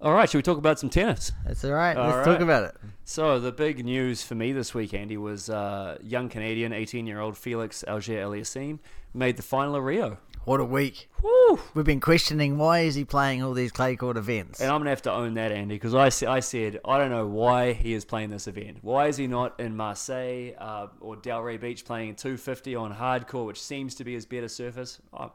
all 0.00 0.12
right 0.12 0.28
should 0.28 0.38
we 0.38 0.42
talk 0.42 0.58
about 0.58 0.78
some 0.78 0.90
tennis 0.90 1.32
That's 1.46 1.64
all 1.64 1.72
right. 1.72 1.96
All 1.96 2.06
Let's 2.08 2.16
right. 2.26 2.32
talk 2.34 2.40
about 2.42 2.64
it. 2.64 2.74
so 3.04 3.38
the 3.40 3.52
big 3.52 3.84
news 3.84 4.22
for 4.22 4.34
me 4.34 4.52
this 4.52 4.74
week 4.74 4.92
Andy 4.92 5.16
was 5.16 5.48
uh, 5.48 5.96
young 6.02 6.28
Canadian 6.28 6.72
18 6.72 7.06
year 7.06 7.20
old 7.20 7.38
Felix 7.38 7.84
Auger 7.88 8.14
Aliassime 8.26 8.80
made 9.14 9.36
the 9.36 9.42
final 9.42 9.76
of 9.76 9.84
Rio 9.84 10.18
What 10.44 10.58
a 10.58 10.64
week. 10.64 11.08
Woo! 11.22 11.60
We've 11.72 11.84
been 11.84 12.00
questioning 12.00 12.58
why 12.58 12.80
is 12.80 12.96
he 12.96 13.04
playing 13.04 13.44
all 13.44 13.52
these 13.52 13.70
clay 13.70 13.94
court 13.94 14.16
events. 14.16 14.60
and 14.60 14.70
I'm 14.72 14.80
gonna 14.80 14.90
have 14.90 15.02
to 15.02 15.12
own 15.12 15.34
that 15.34 15.52
Andy 15.52 15.76
because 15.76 15.94
I, 15.94 16.06
I 16.28 16.40
said 16.40 16.80
I 16.84 16.98
don't 16.98 17.10
know 17.10 17.28
why 17.28 17.74
he 17.74 17.92
is 17.92 18.04
playing 18.04 18.30
this 18.30 18.48
event 18.48 18.78
why 18.82 19.06
is 19.06 19.16
he 19.16 19.28
not 19.28 19.60
in 19.60 19.76
Marseille 19.76 20.54
uh, 20.58 20.88
or 21.00 21.16
Delray 21.16 21.60
Beach 21.60 21.84
playing 21.84 22.16
250 22.16 22.74
on 22.74 22.90
hard 22.90 23.28
court 23.28 23.46
which 23.46 23.62
seems 23.62 23.94
to 23.96 24.04
be 24.04 24.14
his 24.14 24.26
better 24.26 24.48
surface 24.48 25.00
uh, 25.14 25.28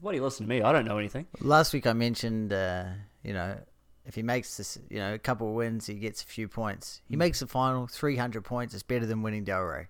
what 0.00 0.12
do 0.12 0.16
you 0.16 0.24
listen 0.24 0.46
to 0.46 0.48
me 0.48 0.62
I 0.62 0.72
don't 0.72 0.86
know 0.86 0.96
anything 0.96 1.26
Last 1.40 1.74
week 1.74 1.86
I 1.86 1.92
mentioned, 1.92 2.54
uh, 2.54 2.84
you 3.22 3.34
know, 3.34 3.58
if 4.06 4.14
he 4.14 4.22
makes 4.22 4.56
this, 4.56 4.78
you 4.88 4.98
know, 4.98 5.12
a 5.12 5.18
couple 5.18 5.48
of 5.48 5.54
wins, 5.54 5.86
he 5.86 5.94
gets 5.94 6.22
a 6.22 6.26
few 6.26 6.48
points. 6.48 7.02
He 7.08 7.16
makes 7.16 7.40
the 7.40 7.46
final, 7.48 7.86
300 7.88 8.42
points. 8.44 8.72
It's 8.72 8.84
better 8.84 9.04
than 9.04 9.20
winning 9.22 9.44
Delray. 9.44 9.88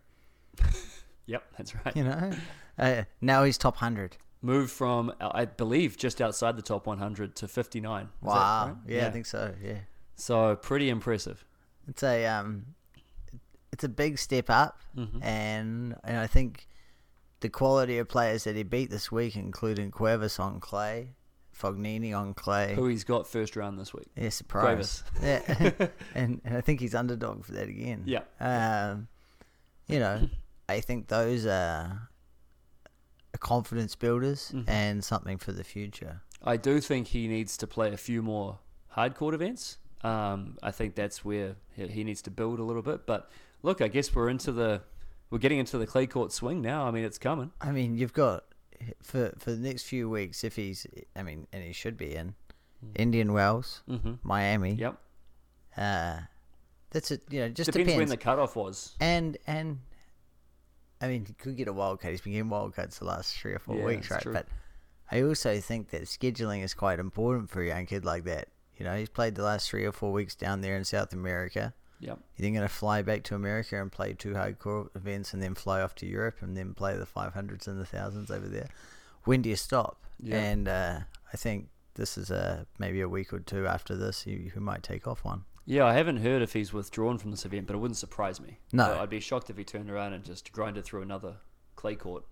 yep 1.27 1.45
that's 1.57 1.75
right 1.75 1.95
You 1.95 2.05
know, 2.05 2.33
uh, 2.79 3.05
now 3.21 3.45
he's 3.45 3.59
top 3.59 3.75
100. 3.77 4.17
moved 4.43 4.71
from 4.71 5.13
I 5.21 5.45
believe 5.47 5.97
just 5.97 6.21
outside 6.21 6.57
the 6.57 6.63
top 6.63 6.87
100 6.87 7.35
to 7.37 7.49
59. 7.49 8.03
Is 8.05 8.09
Wow. 8.23 8.67
right? 8.67 8.77
Yeah, 8.87 9.07
I 9.07 9.11
think 9.11 9.27
so. 9.27 9.55
Yeah, 9.63 9.79
so. 10.15 10.57
Pretty 10.57 10.89
impressive. 10.91 11.45
it's 11.89 12.03
a 12.03 12.27
um, 12.27 12.67
it's 13.73 13.85
a 13.85 13.89
big 13.89 14.19
step 14.19 14.49
up, 14.51 14.81
Mhm. 14.97 15.23
and 15.25 15.97
and 16.05 16.17
I 16.19 16.27
think 16.27 16.69
the 17.41 17.49
quality 17.49 17.99
of 17.99 18.09
players 18.09 18.45
that 18.45 18.57
he 18.57 18.63
beat 18.63 18.91
this 18.91 19.11
week, 19.13 19.37
including 19.37 19.91
Cuevas 19.91 20.39
on 20.39 20.59
clay, 20.61 21.11
Fognini 21.59 22.17
on 22.17 22.33
clay. 22.35 22.75
Who 22.75 22.87
he's 22.87 23.05
got 23.05 23.27
first 23.27 23.57
round 23.57 23.79
this 23.79 23.93
week? 23.93 24.09
Yeah, 24.17 24.31
surprise. 24.31 25.03
Yeah, 25.23 25.41
and, 26.15 26.41
and 26.45 26.57
I 26.57 26.61
think 26.63 26.81
he's 26.81 26.95
underdog 26.95 27.45
for 27.45 27.53
that 27.53 27.69
again. 27.69 28.05
Yeah. 28.07 28.23
Um, 28.41 29.09
you 29.87 29.99
know, 29.99 30.29
I 30.69 30.81
think 30.81 31.09
those 31.09 31.45
are 31.47 32.09
confidence 33.39 33.95
builders 33.95 34.53
Mhm. 34.55 34.65
and 34.69 35.05
something 35.05 35.39
for 35.39 35.53
the 35.53 35.65
future. 35.65 36.23
I 36.43 36.57
do 36.57 36.81
think 36.81 37.09
he 37.09 37.29
needs 37.29 37.57
to 37.59 37.67
play 37.67 37.93
a 37.93 37.97
few 37.97 38.23
more 38.23 38.59
hardcourt 38.97 39.35
events. 39.35 39.79
Um, 40.03 40.57
I 40.63 40.71
think 40.71 40.95
that's 40.95 41.25
where 41.25 41.57
he 41.75 41.87
he 41.89 42.05
needs 42.05 42.23
to 42.23 42.31
build 42.31 42.59
a 42.59 42.63
little 42.63 42.83
bit. 42.83 43.07
But 43.07 43.31
look, 43.63 43.81
I 43.81 43.89
guess 43.89 44.15
we're 44.15 44.29
into 44.29 44.53
the 44.53 44.83
we're 45.31 45.39
getting 45.39 45.59
into 45.59 45.77
the 45.79 45.87
clay 45.87 46.07
court 46.07 46.31
swing 46.33 46.61
now. 46.63 46.87
I 46.87 46.91
mean, 46.93 47.05
it's 47.05 47.19
coming. 47.19 47.51
I 47.61 47.73
mean, 47.73 47.97
you've 47.97 48.13
got 48.13 48.45
for 49.03 49.33
for 49.39 49.51
the 49.51 49.57
next 49.69 49.85
few 49.85 50.09
weeks 50.09 50.45
if 50.45 50.57
he's, 50.57 50.87
I 51.17 51.23
mean, 51.23 51.47
and 51.53 51.65
he 51.65 51.73
should 51.73 51.97
be 51.97 52.15
in 52.15 52.35
Indian 52.95 53.33
Wells, 53.33 53.83
Mm-hmm. 53.89 54.15
Miami. 54.23 54.75
Yep. 54.75 54.99
Uh, 55.77 56.21
that's 56.91 57.11
it. 57.11 57.23
You 57.31 57.41
know, 57.41 57.49
just 57.49 57.73
Depends, 57.73 57.89
depends. 57.93 57.99
when 57.99 58.09
the 58.09 58.17
cutoff 58.23 58.55
was. 58.55 58.95
and 59.01 59.37
and 59.47 59.81
I 61.01 61.09
mean, 61.09 61.27
he 61.27 61.35
could 61.35 61.57
get 61.57 61.69
a 61.69 61.73
wild 61.73 62.01
card. 62.01 62.13
He's 62.13 62.21
been 62.21 62.33
getting 62.33 62.49
wild 62.49 62.75
cards 62.75 62.99
the 62.99 63.05
last 63.05 63.37
three 63.37 63.53
or 63.53 63.59
four 63.59 63.77
Yeah, 63.77 63.85
weeks, 63.85 64.11
right? 64.11 64.21
true. 64.23 64.33
But 64.33 64.47
I 65.11 65.23
also 65.23 65.61
think 65.61 65.91
that 65.91 66.03
scheduling 66.03 66.65
is 66.65 66.75
quite 66.75 66.99
important 66.99 67.51
for 67.51 67.61
a 67.63 67.67
young 67.67 67.87
kid 67.87 68.05
like 68.05 68.25
that. 68.25 68.49
You 68.77 68.85
know, 68.85 68.97
he's 68.97 69.09
played 69.09 69.35
the 69.35 69.43
last 69.43 69.69
three 69.71 69.85
or 69.85 69.93
four 69.93 70.13
weeks 70.13 70.35
down 70.35 70.61
there 70.61 70.77
in 70.77 70.85
South 70.85 71.13
America. 71.13 71.75
Yep. 72.01 72.19
You're 72.37 72.45
then 72.45 72.53
going 72.55 72.69
to 72.69 72.73
fly 72.73 73.03
back 73.03 73.23
to 73.25 73.35
America 73.35 73.81
and 73.81 73.91
play 73.91 74.13
two 74.13 74.35
hard 74.35 74.59
court 74.59 74.91
events, 74.95 75.33
and 75.33 75.43
then 75.43 75.55
fly 75.55 75.81
off 75.81 75.95
to 75.97 76.07
Europe 76.07 76.37
and 76.41 76.57
then 76.57 76.75
play 76.75 76.97
the 76.97 77.07
500s 77.07 77.67
and 77.67 77.81
the 77.81 77.87
thousands 77.87 78.31
over 78.31 78.49
there. 78.49 78.69
When 79.25 79.43
do 79.43 79.49
you 79.49 79.57
stop? 79.57 80.03
Yeah. 80.23 80.37
And 80.37 80.69
uh, 80.69 81.01
I 81.33 81.37
think 81.37 81.69
this 81.95 82.19
is 82.19 82.31
a 82.31 82.67
maybe 82.79 83.01
a 83.01 83.09
week 83.09 83.33
or 83.33 83.41
two 83.41 83.67
after 83.67 83.97
this, 83.97 84.23
he, 84.23 84.51
he 84.53 84.61
might 84.61 84.83
take 84.83 85.07
off 85.07 85.25
one. 85.25 85.45
Yeah, 85.69 85.85
I 85.85 85.95
haven't 85.95 86.19
heard 86.19 86.43
if 86.43 86.53
he's 86.53 86.73
withdrawn 86.73 87.19
from 87.19 87.33
this 87.33 87.45
event, 87.45 87.67
but 87.67 87.75
it 87.75 87.79
wouldn't 87.81 87.97
surprise 87.99 88.41
me. 88.41 88.59
No. 88.73 88.85
Uh, 88.85 89.03
I'd 89.03 89.11
be 89.11 89.19
shocked 89.21 89.51
if 89.51 89.57
he 89.57 89.65
turned 89.65 89.91
around 89.91 90.13
and 90.13 90.25
just 90.25 90.53
grinded 90.53 90.85
through 90.85 91.03
another 91.03 91.35
clay 91.75 91.97
court 91.97 92.25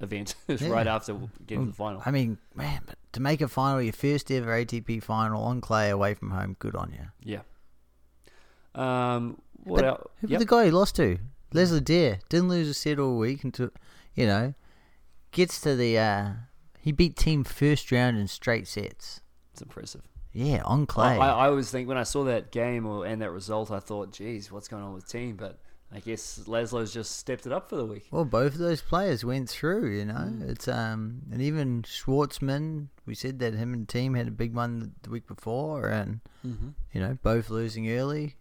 event 0.00 0.34
Yeah. 0.48 0.68
right 0.68 0.86
after 0.86 1.14
getting 1.46 1.64
to 1.64 1.70
the 1.70 1.76
final. 1.76 2.02
I 2.04 2.10
mean, 2.10 2.36
man, 2.54 2.82
but 2.86 2.96
to 3.12 3.20
make 3.20 3.40
a 3.40 3.48
final, 3.48 3.80
your 3.80 3.94
first 3.94 4.30
ever 4.30 4.50
ATP 4.52 5.02
final 5.02 5.42
on 5.42 5.60
clay 5.62 5.88
away 5.90 6.12
from 6.14 6.30
home, 6.30 6.56
good 6.58 6.76
on 6.76 6.92
you. 6.92 7.06
Yeah. 7.24 7.40
Um. 8.74 9.40
What 9.64 9.84
else? 9.84 10.06
Who 10.20 10.28
Yep. 10.28 10.38
the 10.38 10.46
guy 10.46 10.64
he 10.66 10.70
lost 10.70 10.96
to? 10.96 11.18
Laszlo 11.52 11.80
Djere 11.80 12.20
didn't 12.28 12.48
lose 12.48 12.68
a 12.68 12.74
set 12.74 12.98
all 12.98 13.18
week 13.18 13.42
until, 13.44 13.70
you 14.14 14.26
know, 14.26 14.54
gets 15.32 15.60
to 15.62 15.74
the. 15.74 15.98
uh 15.98 16.30
He 16.78 16.92
beat 16.92 17.16
Thiem 17.16 17.46
first 17.46 17.90
round 17.90 18.18
in 18.18 18.28
straight 18.28 18.68
sets. 18.68 19.20
It's 19.52 19.62
impressive. 19.62 20.02
Yeah, 20.32 20.62
on 20.64 20.82
I, 20.82 20.86
clay. 20.86 21.18
I, 21.18 21.28
I 21.44 21.48
always 21.48 21.70
think 21.70 21.88
when 21.88 21.96
I 21.98 22.02
saw 22.02 22.24
that 22.24 22.52
game 22.52 22.86
or, 22.86 23.06
and 23.06 23.22
that 23.22 23.30
result, 23.30 23.70
I 23.70 23.80
thought, 23.80 24.12
geez, 24.12 24.52
what's 24.52 24.68
going 24.68 24.82
on 24.82 24.92
with 24.94 25.06
Thiem? 25.06 25.36
But 25.36 25.58
I 25.92 26.00
guess 26.00 26.40
Laszlo's 26.46 26.92
just 26.92 27.16
stepped 27.16 27.46
it 27.46 27.52
up 27.52 27.70
for 27.70 27.76
the 27.76 27.84
week. 27.86 28.06
well, 28.10 28.24
both 28.26 28.52
of 28.52 28.58
those 28.58 28.82
players 28.82 29.24
went 29.24 29.48
through. 29.48 29.88
You 29.96 30.04
know, 30.04 30.14
Mm. 30.14 30.48
it's 30.50 30.68
um, 30.68 31.22
and 31.32 31.40
even 31.40 31.82
Schwartzman. 31.82 32.88
We 33.06 33.14
said 33.14 33.38
that 33.38 33.54
him 33.54 33.72
and 33.72 33.88
Thiem 33.88 34.16
had 34.16 34.28
a 34.28 34.30
big 34.30 34.54
one 34.54 34.92
the 35.02 35.10
week 35.10 35.26
before, 35.26 35.88
and 35.88 36.20
Mm-hmm. 36.46 36.68
you 36.92 37.00
know, 37.00 37.18
both 37.22 37.48
losing 37.50 37.90
early. 37.90 38.36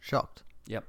Shocked. 0.00 0.42
Yep. 0.66 0.84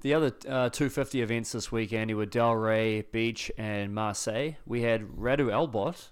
The 0.00 0.14
other 0.14 0.26
uh, 0.48 0.70
250 0.70 1.22
events 1.22 1.52
this 1.52 1.72
week, 1.72 1.92
Andy, 1.92 2.14
were 2.14 2.26
Delray, 2.26 3.04
Beach, 3.10 3.50
and 3.58 3.92
Marseille. 3.94 4.52
We 4.64 4.82
had 4.82 5.02
Radu 5.08 5.46
Albot 5.50 6.08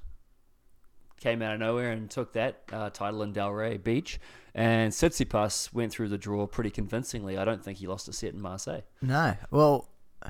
came 1.20 1.42
out 1.42 1.54
of 1.54 1.61
nowhere 1.61 1.90
and 1.92 2.11
took 2.11 2.32
that 2.35 2.62
uh, 2.73 2.90
title 2.90 3.23
in 3.23 3.32
Delray 3.32 3.82
Beach, 3.82 4.18
and 4.54 4.92
Tsitsipas 4.92 5.73
went 5.73 5.92
through 5.92 6.08
the 6.08 6.18
draw 6.18 6.46
pretty 6.46 6.70
convincingly. 6.70 7.37
I 7.38 7.44
don't 7.44 7.62
think 7.64 7.78
he 7.78 7.87
lost 7.87 8.08
a 8.08 8.12
set 8.12 8.35
in 8.35 8.40
Marseille. 8.40 8.82
No, 9.02 9.35
well, 9.50 9.88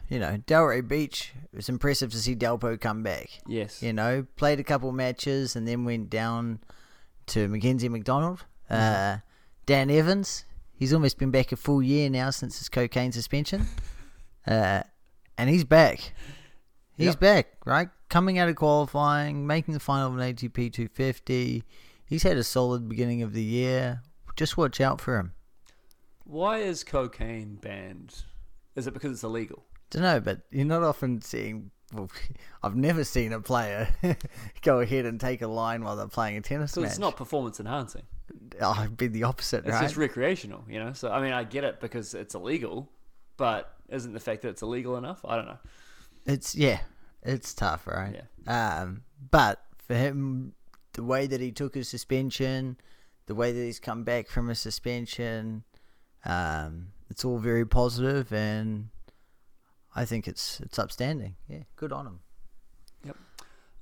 you 0.08 0.18
know, 0.18 0.36
Delray 0.46 0.86
Beach. 0.86 1.32
It 1.52 1.56
was 1.56 1.68
impressive 1.68 2.10
to 2.12 2.18
see 2.18 2.34
Delpo 2.36 2.80
come 2.80 3.02
back. 3.02 3.30
Yes. 3.46 3.82
You 3.82 3.92
know, 3.92 4.26
played 4.36 4.60
a 4.60 4.64
couple 4.64 4.92
matches 4.92 5.56
and 5.56 5.66
then 5.66 5.84
went 5.84 6.10
down 6.10 6.60
to 7.26 7.48
Mackenzie 7.48 7.88
McDonald. 7.88 8.44
Uh, 8.68 9.18
Dan 9.64 9.90
Evans, 9.90 10.44
he's 10.74 10.92
almost 10.92 11.18
been 11.18 11.30
back 11.30 11.50
a 11.52 11.56
full 11.56 11.82
year 11.82 12.10
now 12.10 12.30
since 12.30 12.58
his 12.58 12.68
cocaine 12.68 13.12
suspension. 13.12 13.66
Uh, 14.48 14.80
and 15.36 15.50
he's 15.50 15.64
back. 15.64 16.12
He's 16.96 17.06
Yep. 17.06 17.18
back, 17.18 17.46
right? 17.64 17.88
Coming 18.08 18.38
out 18.38 18.48
of 18.48 18.56
qualifying, 18.56 19.46
making 19.46 19.74
the 19.74 19.80
final 19.80 20.08
of 20.08 20.18
an 20.18 20.20
ATP 20.34 20.72
250. 20.72 21.64
He's 22.06 22.22
had 22.22 22.36
a 22.36 22.44
solid 22.44 22.88
beginning 22.88 23.22
of 23.22 23.32
the 23.32 23.42
year. 23.42 24.02
Just 24.36 24.56
watch 24.56 24.80
out 24.80 25.00
for 25.00 25.18
him. 25.18 25.32
Why 26.24 26.58
is 26.58 26.84
cocaine 26.84 27.56
banned? 27.56 28.22
Is 28.76 28.86
it 28.86 28.94
because 28.94 29.10
it's 29.12 29.24
illegal? 29.24 29.64
Don't 29.90 30.02
know, 30.02 30.20
but 30.20 30.42
you're 30.50 30.64
not 30.66 30.82
often 30.82 31.20
seeing. 31.20 31.70
Well, 31.92 32.10
I've 32.62 32.76
never 32.76 33.02
seen 33.04 33.32
a 33.32 33.40
player 33.40 33.88
go 34.62 34.80
ahead 34.80 35.04
and 35.04 35.20
take 35.20 35.42
a 35.42 35.46
line 35.48 35.82
while 35.84 35.96
they're 35.96 36.08
playing 36.08 36.36
a 36.36 36.40
tennis 36.40 36.72
So 36.72 36.80
match. 36.82 36.90
it's 36.90 36.98
not 36.98 37.16
performance 37.16 37.58
enhancing. 37.60 38.02
Ah, 38.60 38.82
I've 38.82 38.96
been 38.96 39.12
the 39.12 39.22
opposite, 39.24 39.64
It's 39.64 39.72
right? 39.72 39.82
just 39.82 39.96
recreational, 39.96 40.64
you 40.68 40.78
know. 40.78 40.92
So 40.92 41.10
I 41.10 41.20
mean, 41.20 41.32
I 41.32 41.44
get 41.44 41.64
it 41.64 41.80
because 41.80 42.14
it's 42.14 42.34
illegal, 42.34 42.88
but 43.36 43.72
isn't 43.88 44.12
the 44.12 44.20
fact 44.20 44.42
that 44.42 44.48
it's 44.50 44.62
illegal 44.62 44.96
enough? 44.96 45.24
I 45.24 45.36
don't 45.36 45.46
know. 45.46 45.58
It's 46.26 46.54
yeah, 46.56 46.80
it's 47.26 47.52
tough, 47.54 47.86
right? 47.86 48.22
Yeah. 48.46 48.78
Um, 48.80 49.02
but 49.30 49.62
for 49.86 49.94
him, 49.94 50.52
the 50.94 51.02
way 51.02 51.26
that 51.26 51.40
he 51.40 51.52
took 51.52 51.74
his 51.74 51.88
suspension, 51.88 52.76
the 53.26 53.34
way 53.34 53.52
that 53.52 53.60
he's 53.62 53.80
come 53.80 54.04
back 54.04 54.28
from 54.28 54.48
his 54.48 54.58
suspension, 54.60 55.64
um, 56.24 56.88
it's 57.10 57.24
all 57.24 57.38
very 57.38 57.66
positive, 57.66 58.32
and 58.32 58.88
I 59.94 60.04
think 60.04 60.26
it's 60.28 60.60
it's 60.60 60.78
upstanding. 60.78 61.36
Yeah, 61.48 61.62
good 61.76 61.92
on 61.92 62.06
him. 62.06 62.20
Yep. 63.04 63.16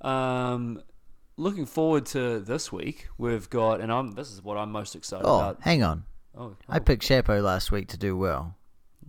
Um, 0.09 0.81
looking 1.37 1.65
forward 1.65 2.05
to 2.07 2.39
this 2.39 2.71
week, 2.71 3.07
we've 3.17 3.49
got, 3.49 3.81
and 3.81 3.91
I'm. 3.91 4.11
This 4.11 4.31
is 4.31 4.43
what 4.43 4.57
I'm 4.57 4.71
most 4.71 4.95
excited 4.95 5.25
Oh, 5.25 5.37
about. 5.39 5.61
hang 5.61 5.83
on, 5.83 6.03
Oh, 6.37 6.55
I 6.69 6.77
oh, 6.77 6.79
picked 6.81 7.03
Shapo 7.03 7.41
last 7.41 7.71
week 7.71 7.87
to 7.89 7.97
do 7.97 8.15
well. 8.17 8.55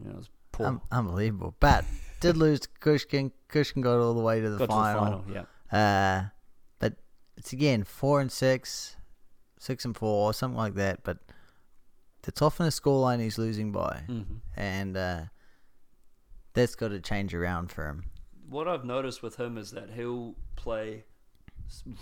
yeah, 0.02 0.11
it 0.12 0.16
was 0.16 0.31
poor. 0.52 0.66
Um, 0.66 0.81
unbelievable, 0.90 1.55
but 1.61 1.85
did 2.20 2.37
lose 2.37 2.61
to 2.61 2.68
Kushkin. 2.80 3.32
Kushkin 3.49 3.82
got 3.82 3.99
all 3.99 4.14
the 4.14 4.23
way 4.23 4.40
to 4.40 4.50
the 4.50 4.58
got 4.58 4.68
final. 4.68 5.20
to 5.20 5.26
the 5.26 5.35
final. 5.35 5.46
Yeah. 5.73 5.78
Uh, 5.78 6.28
but 6.78 6.94
it's 7.37 7.52
again 7.52 7.85
four 7.85 8.20
and 8.20 8.30
six, 8.30 8.96
six 9.58 9.85
and 9.85 9.96
four, 9.96 10.32
something 10.35 10.56
like 10.56 10.75
that. 10.75 11.02
But 11.02 11.18
it's 12.26 12.42
often 12.42 12.66
a 12.66 12.70
scoreline 12.70 13.20
he's 13.20 13.38
losing 13.38 13.73
by, 13.73 14.02
hmm 14.06 14.23
and 14.56 14.96
uh, 14.96 15.20
that's 16.54 16.75
got 16.75 16.88
to 16.88 17.00
change 17.00 17.35
around 17.35 17.70
for 17.70 17.87
him. 17.87 18.04
What 18.49 18.68
I've 18.68 18.85
noticed 18.85 19.23
with 19.23 19.38
him 19.38 19.58
is 19.58 19.73
that 19.73 19.90
he'll 19.90 20.35
play 20.56 21.04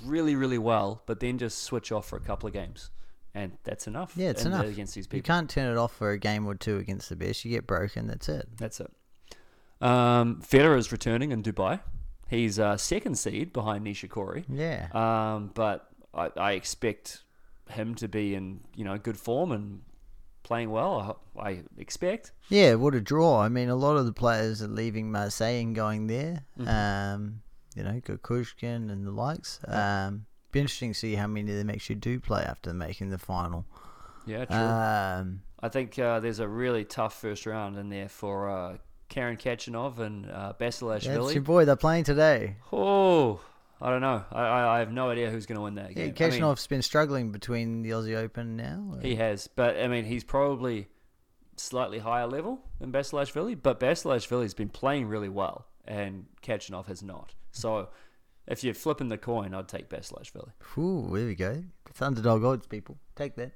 really, 0.04 0.36
really 0.36 0.58
well, 0.58 1.02
but 1.06 1.20
then 1.20 1.38
just 1.38 1.62
switch 1.62 1.90
off 1.90 2.06
for 2.08 2.16
a 2.16 2.20
couple 2.20 2.46
of 2.46 2.52
games, 2.52 2.90
and 3.34 3.52
that's 3.64 3.86
enough. 3.86 4.12
Yeah, 4.16 4.30
it's 4.30 4.44
enough. 4.44 4.66
against 4.66 4.94
these 4.94 5.06
people. 5.06 5.16
You 5.18 5.22
can't 5.22 5.48
turn 5.50 5.70
it 5.70 5.78
off 5.78 5.94
for 5.94 6.10
a 6.10 6.18
game 6.18 6.46
or 6.46 6.54
two 6.54 6.76
against 6.78 7.08
the 7.08 7.16
best. 7.16 7.44
You 7.44 7.50
get 7.50 7.66
broken. 7.66 8.06
That's 8.06 8.28
it. 8.28 8.48
That's 8.56 8.80
it. 8.80 8.90
Um, 9.84 10.40
Federer 10.40 10.78
is 10.78 10.90
returning 10.90 11.30
in 11.30 11.42
Dubai. 11.42 11.80
He's 12.28 12.58
uh, 12.58 12.76
second 12.76 13.16
seed 13.18 13.52
behind 13.52 13.86
Nishikori. 13.86 14.44
Yeah. 14.48 14.88
Um, 14.92 15.50
but 15.54 15.88
I, 16.14 16.30
I 16.36 16.52
expect 16.52 17.22
him 17.70 17.94
to 17.96 18.08
be 18.08 18.34
in 18.34 18.60
you 18.74 18.84
know 18.84 18.96
good 18.98 19.18
form 19.18 19.52
and 19.52 19.82
playing 20.42 20.70
well. 20.70 21.20
I, 21.36 21.48
I 21.48 21.62
expect. 21.78 22.32
Yeah, 22.48 22.74
what 22.74 22.94
a 22.94 23.00
draw. 23.00 23.40
I 23.40 23.48
mean, 23.48 23.68
a 23.68 23.76
lot 23.76 23.96
of 23.96 24.06
the 24.06 24.12
players 24.12 24.62
are 24.62 24.68
leaving 24.68 25.10
Marseille 25.12 25.60
and 25.60 25.74
going 25.74 26.06
there. 26.06 26.44
Mhm. 26.58 26.68
Um, 26.68 27.42
you 27.74 27.82
know, 27.82 28.00
Kukushkin 28.00 28.90
and 28.90 29.06
the 29.06 29.10
likes. 29.10 29.60
Um, 29.66 30.26
be 30.52 30.60
interesting 30.60 30.92
to 30.92 30.98
see 30.98 31.16
how 31.16 31.26
many 31.26 31.50
of 31.50 31.58
them 31.58 31.70
actually 31.70 31.96
do 31.96 32.20
play 32.20 32.42
after 32.42 32.72
making 32.72 33.10
the 33.10 33.18
final. 33.18 33.66
Yeah, 34.26 34.44
true. 34.44 34.56
Um, 34.56 35.42
I 35.60 35.68
think 35.68 35.98
uh, 35.98 36.20
there's 36.20 36.38
a 36.38 36.48
really 36.48 36.84
tough 36.84 37.20
first 37.20 37.44
round 37.46 37.76
in 37.76 37.88
there 37.88 38.08
for 38.08 38.48
uh, 38.48 38.76
Karen 39.08 39.36
Khachanov 39.36 39.98
and 39.98 40.30
uh, 40.30 40.52
that's 40.58 40.80
your 40.80 40.90
Basilashvili. 40.98 41.44
boy. 41.44 41.64
They're 41.64 41.76
playing 41.76 42.04
today. 42.04 42.56
Oh, 42.72 43.40
I 43.80 43.90
don't 43.90 44.00
know. 44.00 44.24
I, 44.32 44.42
I, 44.42 44.76
I 44.76 44.78
have 44.78 44.92
no 44.92 45.10
idea 45.10 45.30
who's 45.30 45.46
going 45.46 45.56
to 45.56 45.62
win 45.62 45.74
that 45.76 45.90
Yeah, 45.96 46.08
game. 46.08 46.32
I 46.32 46.38
mean, 46.40 46.56
been 46.68 46.82
struggling 46.82 47.30
between 47.32 47.82
the 47.82 47.90
Aussie 47.90 48.16
Open 48.16 48.56
now. 48.56 48.98
He 49.02 49.16
has, 49.16 49.48
but 49.48 49.78
I 49.78 49.88
mean, 49.88 50.04
he's 50.04 50.24
probably 50.24 50.88
slightly 51.56 51.98
higher 51.98 52.26
level 52.26 52.60
than 52.80 52.92
Basilashvili, 52.92 53.58
but 53.62 53.78
Basilashvili's 53.80 54.54
been 54.54 54.68
playing 54.68 55.06
really 55.06 55.28
well, 55.28 55.66
and 55.86 56.26
Khachanov 56.42 56.86
has 56.86 57.02
not. 57.02 57.34
So, 57.52 57.88
if 58.46 58.64
you're 58.64 58.74
flipping 58.74 59.08
the 59.08 59.18
coin, 59.18 59.54
I'd 59.54 59.68
take 59.68 59.88
Basilashvili. 59.88 60.50
Ooh, 60.78 61.08
there 61.16 61.26
we 61.26 61.34
go. 61.34 61.62
It's 61.88 62.02
underdog 62.02 62.42
odds, 62.44 62.66
people. 62.66 62.98
Take 63.14 63.36
that. 63.36 63.52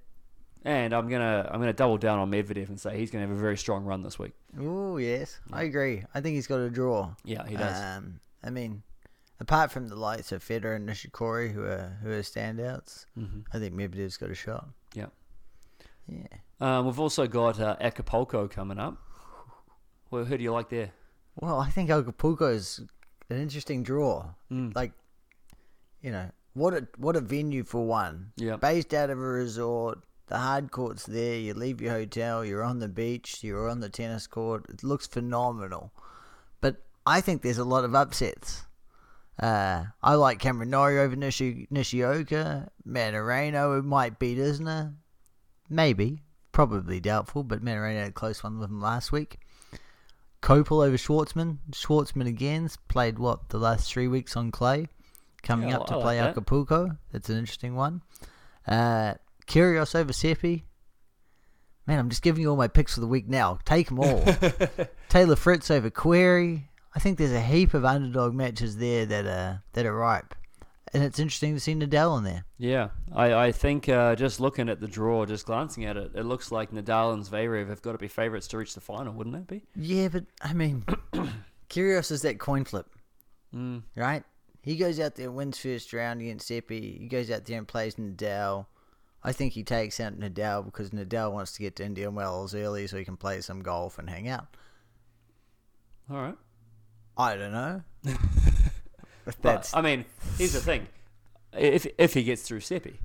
And 0.64 0.92
I'm 0.92 1.09
gonna 1.09 1.49
I'm 1.51 1.61
gonna 1.61 1.73
double 1.73 1.99
down 1.99 2.18
on 2.18 2.31
Medvedev 2.31 2.68
and 2.68 2.81
say 2.81 2.99
he's 2.99 3.11
gonna 3.11 3.27
have 3.27 3.37
a 3.37 3.40
very 3.40 3.57
strong 3.57 3.85
run 3.85 4.03
this 4.03 4.18
week. 4.18 4.33
Oh 4.59 4.97
yes. 4.97 5.40
I 5.53 5.62
agree. 5.62 6.05
I 6.14 6.21
think 6.21 6.35
he's 6.35 6.47
got 6.47 6.57
a 6.59 6.71
draw. 6.71 7.14
Yeah, 7.25 7.47
he 7.47 7.57
does. 7.57 7.81
Um, 7.81 8.21
I 8.42 8.51
mean, 8.51 8.83
apart 9.40 9.71
from 9.71 9.88
the 9.88 9.97
likes 9.97 10.33
of 10.33 10.44
Federer 10.44 10.77
and 10.77 10.88
Nishikori, 10.88 11.53
who 11.53 11.62
are 11.62 11.99
who 12.03 12.11
are 12.11 12.23
standouts, 12.23 13.07
hmm 13.14 13.40
I 13.53 13.59
think 13.59 13.75
Medvedev's 13.75 14.16
got 14.16 14.31
a 14.31 14.35
shot. 14.35 14.68
Yeah. 14.94 15.07
Yeah. 16.09 16.27
Um, 16.61 16.87
we've 16.87 16.99
also 16.99 17.27
got 17.27 17.61
uh, 17.61 17.77
Acapulco 17.81 18.49
coming 18.49 18.79
up. 18.79 18.97
Well, 20.11 20.25
who 20.25 20.37
do 20.37 20.42
you 20.42 20.53
like 20.53 20.71
there? 20.71 20.90
Well, 21.37 21.61
I 21.61 21.71
think 21.71 21.90
Acapulco's 21.90 22.81
an 23.31 23.40
interesting 23.40 23.83
draw. 23.83 24.31
Mm. 24.51 24.75
Like, 24.75 24.92
you 26.03 26.11
know, 26.11 26.31
what 26.55 26.75
a 26.75 26.88
what 26.97 27.14
a 27.14 27.21
venue 27.21 27.62
for 27.62 27.87
one. 27.87 28.33
Yeah. 28.37 28.57
Based 28.57 28.92
out 28.94 29.11
of 29.11 29.18
a 29.18 29.21
resort, 29.21 30.01
the 30.29 30.38
hard 30.38 30.71
court's 30.71 31.07
there. 31.07 31.37
You 31.37 31.55
leave 31.55 31.81
your 31.81 31.93
hotel, 31.93 32.45
you're 32.45 32.62
on 32.62 32.79
the 32.79 32.88
beach, 32.88 33.43
you're 33.43 33.69
on 33.69 33.81
the 33.81 33.88
tennis 33.88 34.27
court. 34.27 34.67
It 34.69 34.85
looks 34.85 35.07
phenomenal. 35.07 35.93
But 36.61 36.77
I 37.07 37.21
think 37.21 37.43
there's 37.43 37.59
a 37.59 37.64
lot 37.64 37.85
of 37.85 37.95
upsets. 37.95 38.62
Uh, 39.38 39.85
I 40.03 40.14
like 40.14 40.41
Cameron 40.41 40.71
Norrie 40.71 40.99
over 40.99 41.17
Nishi, 41.17 41.67
Nishioka. 41.71 42.71
Mannarino 42.87 43.85
might 43.85 44.19
beat 44.19 44.38
Isner. 44.38 44.95
Maybe. 45.71 46.23
Probably 46.53 46.99
doubtful, 46.99 47.45
but 47.45 47.64
Mannarino 47.64 47.99
had 48.01 48.09
a 48.09 48.12
close 48.12 48.43
one 48.43 48.59
with 48.59 48.69
him 48.69 48.81
last 48.81 49.12
week. 49.12 49.38
Kopel 50.43 50.85
over 50.87 50.97
Schwartzman. 50.97 51.59
Schwartzman 51.71 52.27
again's 52.27 52.77
played 52.88 53.19
what 53.19 53.49
the 53.49 53.59
last 53.59 53.93
three 53.93 54.09
weeks 54.09 54.37
on 54.37 54.51
clay, 54.51 54.88
coming 55.43 55.69
Yeah, 55.69 55.79
up 55.79 55.87
to 55.87 55.95
like 55.97 56.03
play 56.03 56.17
that. 56.19 56.31
Acapulco. 56.31 56.97
That's 57.12 57.29
an 57.29 57.38
interesting 57.38 57.75
one. 57.77 58.03
Uh, 58.67 59.14
Kyrgios 59.49 59.95
over 59.95 60.13
Seppi. 60.13 60.65
Man, 61.87 61.99
I'm 61.99 62.11
just 62.11 62.23
giving 62.23 62.43
you 62.43 62.51
all 62.51 62.57
my 62.57 62.69
picks 62.69 62.95
for 62.95 63.01
the 63.01 63.07
week 63.07 63.29
now. 63.29 63.59
Take 63.65 63.89
them 63.89 63.99
all. 63.99 64.23
Taylor 65.09 65.37
Fritz 65.37 65.71
over 65.71 65.91
Querrey. 65.91 66.65
I 66.95 67.01
think 67.01 67.17
there's 67.17 67.33
a 67.33 67.41
heap 67.41 67.73
of 67.75 67.85
underdog 67.85 68.35
matches 68.35 68.77
there 68.77 69.07
that 69.07 69.25
are 69.25 69.63
that 69.73 69.87
are 69.87 69.97
ripe, 69.97 70.35
and 70.93 71.03
it's 71.03 71.19
interesting 71.19 71.55
to 71.55 71.61
see 71.61 71.75
Nadal 71.75 72.19
in 72.19 72.25
there. 72.25 72.45
Yeah, 72.59 72.89
I, 73.15 73.35
I 73.35 73.53
think 73.53 73.89
uh, 73.89 74.17
just 74.17 74.41
looking 74.41 74.69
at 74.69 74.81
the 74.81 74.89
draw, 74.89 75.25
just 75.25 75.47
glancing 75.47 75.85
at 75.85 75.97
it, 75.97 76.13
it 76.15 76.25
looks 76.25 76.51
like 76.51 76.73
Nadal 76.73 77.15
and 77.15 77.25
Zverev 77.25 77.69
have 77.69 77.83
got 77.83 77.93
to 77.93 77.99
be 77.99 78.09
favourites 78.09 78.49
to 78.49 78.59
reach 78.59 78.75
the 78.75 78.81
final, 78.81 79.15
wouldn't 79.15 79.37
it 79.37 79.47
be? 79.47 79.63
Yeah, 79.77 80.09
but 80.09 80.25
I 80.43 80.53
mean, 80.53 80.85
Kyrgios 81.71 82.11
is 82.11 82.23
that 82.23 82.39
coin 82.39 82.65
flip. 82.65 82.87
Mm. 83.55 83.83
right? 83.97 84.25
He 84.61 84.77
goes 84.77 85.01
out 85.01 85.15
there, 85.15 85.31
wins 85.31 85.59
first 85.59 85.93
round 85.95 86.21
against 86.21 86.49
Seppi. 86.49 86.99
He 87.01 87.09
goes 87.09 87.31
out 87.31 87.47
there 87.47 87.57
and 87.57 87.67
plays 87.67 87.95
Nadal. 87.95 88.67
I 89.23 89.33
think 89.33 89.53
he 89.53 89.65
takes 89.65 89.99
out 90.01 90.19
Nadal 90.19 90.65
because 90.65 90.91
Nadal 90.91 91.33
wants 91.33 91.53
to 91.53 91.61
get 91.61 91.77
to 91.77 91.85
Indian 91.85 92.15
Wells 92.15 92.55
early 92.55 92.87
so 92.87 92.97
he 92.97 93.05
can 93.05 93.17
play 93.17 93.41
some 93.41 93.63
golf 93.63 93.99
and 93.99 94.09
hang 94.09 94.29
out. 94.29 94.47
All 96.11 96.17
right. 96.17 96.37
I 97.17 97.37
don't 97.37 97.53
know. 97.53 97.83
But, 99.25 99.43
that's 99.43 99.77
I 99.77 99.83
mean, 99.83 100.07
here's 100.39 100.55
the 100.55 100.61
thing: 100.61 100.87
if 101.53 101.87
if 101.99 102.15
he 102.15 102.23
gets 102.23 102.41
through 102.41 102.61
Seppi, 102.61 102.99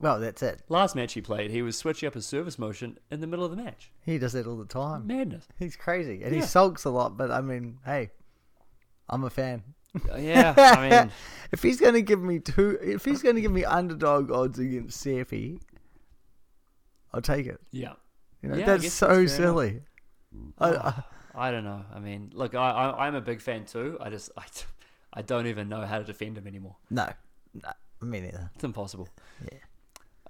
well, 0.00 0.18
that's 0.18 0.42
it. 0.42 0.62
last 0.70 0.96
match 0.96 1.12
he 1.12 1.20
played, 1.20 1.50
he 1.50 1.60
was 1.60 1.76
switching 1.76 2.06
up 2.06 2.14
his 2.14 2.24
service 2.24 2.58
motion 2.58 2.98
in 3.10 3.20
the 3.20 3.26
middle 3.26 3.44
of 3.44 3.50
the 3.50 3.62
match. 3.62 3.90
He 4.06 4.16
does 4.16 4.32
that 4.32 4.46
all 4.46 4.56
the 4.56 4.64
time. 4.64 5.06
Madness. 5.06 5.46
He's 5.58 5.76
crazy 5.76 6.22
and 6.22 6.34
he 6.34 6.40
sulks 6.40 6.84
a 6.84 6.90
lot. 6.90 7.18
But 7.18 7.30
I 7.30 7.42
mean, 7.42 7.76
hey, 7.84 8.10
I'm 9.10 9.22
a 9.22 9.28
fan. 9.28 9.62
Yeah, 10.18 10.54
I 10.56 10.88
mean, 11.02 11.12
if 11.52 11.62
he's 11.62 11.80
going 11.80 11.94
to 11.94 12.02
give 12.02 12.20
me 12.22 12.38
two, 12.38 12.78
if 12.82 13.04
he's 13.04 13.22
going 13.22 13.34
to 13.36 13.40
give 13.40 13.52
me 13.52 13.64
underdog 13.64 14.30
odds 14.30 14.58
against 14.58 15.00
Seppi, 15.00 15.60
I'll 17.12 17.20
take 17.22 17.46
it. 17.46 17.60
yeah. 17.72 17.94
You 18.42 18.48
know, 18.48 18.56
Yeah, 18.56 18.66
that's 18.66 18.92
so 18.92 19.26
silly. 19.26 19.82
I, 20.58 20.70
I, 20.70 21.02
I 21.34 21.50
don't 21.50 21.64
know. 21.64 21.84
I 21.94 21.98
mean, 21.98 22.30
look, 22.32 22.54
I, 22.54 22.70
I 22.70 23.06
I'm 23.06 23.14
a 23.14 23.20
big 23.20 23.40
fan 23.42 23.64
too. 23.66 23.98
I 24.00 24.08
just 24.10 24.30
I, 24.36 24.44
I 25.12 25.22
don't 25.22 25.46
even 25.46 25.68
know 25.68 25.82
how 25.82 25.98
to 25.98 26.04
defend 26.04 26.38
him 26.38 26.46
anymore. 26.46 26.76
no, 26.88 27.08
no, 27.52 27.70
me 28.00 28.20
neither. 28.20 28.50
It's 28.54 28.64
impossible. 28.64 29.08
Yeah. 29.52 29.58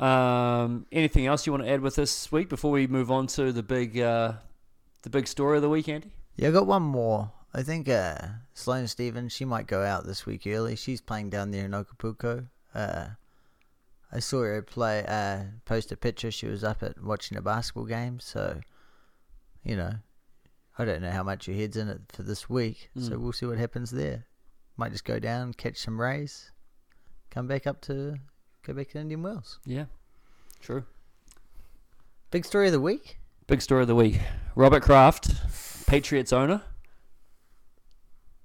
Um, 0.00 0.86
anything 0.90 1.26
else 1.26 1.46
you 1.46 1.52
want 1.52 1.64
to 1.64 1.70
add 1.70 1.82
with 1.82 1.96
this 1.96 2.32
week 2.32 2.48
before 2.48 2.70
we 2.70 2.86
move 2.86 3.10
on 3.10 3.26
to 3.28 3.52
the 3.52 3.62
big 3.62 3.98
uh, 4.00 4.32
the 5.02 5.10
big 5.10 5.28
story 5.28 5.58
of 5.58 5.62
the 5.62 5.68
week, 5.68 5.88
Andy? 5.88 6.10
Yeah, 6.36 6.48
I 6.48 6.52
got 6.52 6.66
one 6.66 6.82
more. 6.82 7.30
I 7.52 7.62
think 7.62 7.88
uh, 7.88 8.16
Sloane 8.54 8.86
Stevens, 8.86 9.32
she 9.32 9.44
might 9.44 9.66
go 9.66 9.82
out 9.82 10.06
this 10.06 10.24
week 10.24 10.46
early. 10.46 10.76
She's 10.76 11.00
playing 11.00 11.30
down 11.30 11.50
there 11.50 11.64
in 11.64 11.74
Acapulco. 11.74 12.46
Uh, 12.74 13.08
I 14.12 14.20
saw 14.20 14.42
her 14.42 14.62
play, 14.62 15.04
uh, 15.06 15.44
post 15.64 15.90
a 15.92 15.96
picture. 15.96 16.30
She 16.30 16.46
was 16.46 16.62
up 16.62 16.82
at 16.82 17.02
watching 17.02 17.36
a 17.36 17.42
basketball 17.42 17.84
game. 17.86 18.20
So, 18.20 18.60
you 19.64 19.76
know, 19.76 19.94
I 20.78 20.84
don't 20.84 21.02
know 21.02 21.10
how 21.10 21.24
much 21.24 21.48
your 21.48 21.56
head's 21.56 21.76
in 21.76 21.88
it 21.88 22.00
for 22.08 22.22
this 22.22 22.48
week. 22.48 22.90
So 22.96 23.12
Mm. 23.12 23.18
we'll 23.20 23.32
see 23.32 23.46
what 23.46 23.58
happens 23.58 23.90
there. 23.90 24.26
Might 24.76 24.92
just 24.92 25.04
go 25.04 25.18
down, 25.18 25.52
catch 25.54 25.76
some 25.76 26.00
rays, 26.00 26.52
come 27.30 27.46
back 27.48 27.66
up 27.66 27.80
to, 27.82 28.16
go 28.62 28.72
back 28.72 28.88
to 28.90 28.98
Indian 29.00 29.22
Wells. 29.22 29.58
Yeah, 29.66 29.86
true. 30.60 30.84
Big 32.30 32.44
story 32.44 32.66
of 32.66 32.72
the 32.72 32.80
week. 32.80 33.18
big 33.48 33.60
story 33.60 33.82
of 33.82 33.88
the 33.88 33.94
week. 33.96 34.20
Robert 34.54 34.82
Kraft, 34.84 35.34
Patriots 35.86 36.32
owner. 36.32 36.62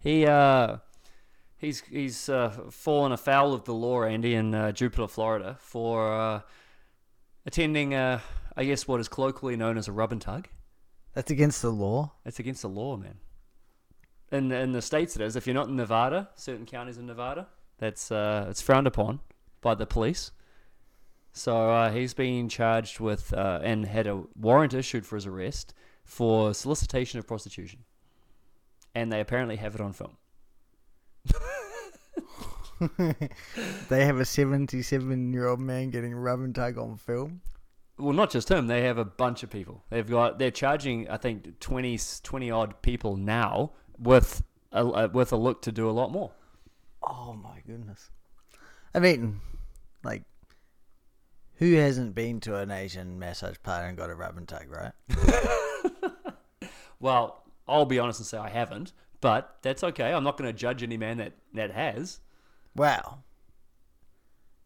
He 0.06 0.28
uh, 0.28 0.78
he's 1.58 1.82
he's 1.82 2.30
uh, 2.30 2.52
fallen 2.70 3.12
afoul 3.12 3.56
of 3.56 3.64
the 3.64 3.74
law, 3.74 4.04
Andy, 4.04 4.36
in 4.36 4.54
uh, 4.54 4.72
Jupiter, 4.72 5.08
Florida, 5.08 5.58
for 5.60 6.14
uh, 6.14 6.42
attending, 7.48 7.96
uh, 7.96 8.20
I 8.56 8.66
guess, 8.66 8.88
what 8.88 9.00
is 9.00 9.08
colloquially 9.08 9.56
known 9.56 9.80
as 9.80 9.88
a 9.88 9.92
rub 9.92 10.12
and 10.12 10.22
tug. 10.22 10.48
That's 11.16 11.32
against 11.32 11.64
the 11.64 11.72
law. 11.72 12.12
It's 12.24 12.38
against 12.38 12.62
the 12.62 12.70
law, 12.70 12.98
man. 12.98 13.16
In 14.32 14.52
in 14.52 14.74
the 14.74 14.82
states, 14.84 15.16
it 15.16 15.24
is. 15.24 15.36
If 15.36 15.48
you're 15.48 15.56
not 15.56 15.70
in 15.70 15.76
Nevada, 15.76 16.30
certain 16.36 16.68
counties 16.68 17.00
in 17.00 17.08
Nevada, 17.08 17.48
that's 17.80 18.12
uh, 18.12 18.46
it's 18.48 18.62
frowned 18.62 18.86
upon 18.86 19.22
by 19.62 19.74
the 19.74 19.88
police. 19.88 20.32
So 21.34 21.72
uh, 21.72 21.92
he's 21.92 22.14
been 22.14 22.48
charged 22.48 23.00
with 23.00 23.34
uh, 23.34 23.60
and 23.64 23.88
had 23.88 24.06
a 24.06 24.22
warrant 24.36 24.76
issued 24.76 25.04
for 25.04 25.16
his 25.16 25.26
arrest 25.26 25.74
for 26.04 26.54
solicitation 26.54 27.18
of 27.18 27.26
prostitution, 27.26 27.86
and 28.96 29.12
they 29.12 29.20
apparently 29.20 29.58
have 29.58 29.76
it 29.76 29.82
on 29.82 29.94
film. 29.94 30.18
They 33.90 34.04
have 34.06 34.20
a 34.20 34.26
77 34.26 35.32
year 35.34 35.48
old 35.48 35.62
man 35.62 35.92
getting 35.92 36.12
a 36.12 36.20
rub 36.20 36.42
and 36.42 36.54
tug 36.54 36.78
on 36.78 36.98
film. 36.98 37.42
Well, 37.98 38.12
not 38.14 38.30
just 38.32 38.52
him. 38.52 38.68
They 38.68 38.82
have 38.84 38.98
a 38.98 39.06
bunch 39.06 39.44
of 39.44 39.50
people. 39.50 39.84
They've 39.90 40.08
got 40.10 40.40
they're 40.40 40.52
charging 40.52 41.10
I 41.10 41.16
think 41.16 41.60
20, 41.62 41.98
20 42.24 42.52
odd 42.52 42.82
people 42.82 43.16
now 43.16 43.72
with 43.98 44.44
a, 44.74 44.86
a- 44.86 45.08
with 45.08 45.32
a 45.32 45.38
look 45.38 45.62
to 45.64 45.72
do 45.72 45.90
a 45.90 45.92
lot 45.92 46.12
more. 46.12 46.32
Oh 47.02 47.34
my 47.34 47.62
goodness. 47.66 48.10
I 48.94 49.00
mean, 49.00 49.40
like, 50.04 50.24
who 51.56 51.76
hasn't 51.76 52.14
been 52.14 52.42
to 52.42 52.58
an 52.58 52.72
Asian 52.72 53.18
massage 53.20 53.56
parlor 53.64 53.86
and 53.88 53.98
got 53.98 54.10
a 54.10 54.16
rub 54.16 54.38
and 54.38 54.48
tug, 54.48 54.66
right? 54.70 54.92
Well, 57.00 57.44
I'll 57.68 57.86
be 57.86 58.00
honest 58.00 58.20
and 58.20 58.28
say 58.28 58.38
I 58.38 58.50
haven't, 58.50 58.94
but 59.22 59.58
that's 59.62 59.84
okay. 59.84 60.14
I'm 60.14 60.24
not 60.24 60.38
going 60.38 60.50
to 60.50 60.58
judge 60.58 60.84
any 60.84 60.98
man 60.98 61.18
that, 61.18 61.34
that 61.54 61.72
has. 61.72 62.20
Wow. 62.76 63.20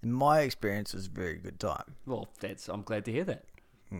In 0.01 0.11
my 0.11 0.41
experience, 0.41 0.93
it 0.93 0.97
was 0.97 1.07
a 1.07 1.11
very 1.11 1.35
good 1.35 1.59
time. 1.59 1.95
Well, 2.05 2.29
that's 2.39 2.69
I'm 2.69 2.83
glad 2.83 3.05
to 3.05 3.11
hear 3.11 3.25
that. 3.25 3.45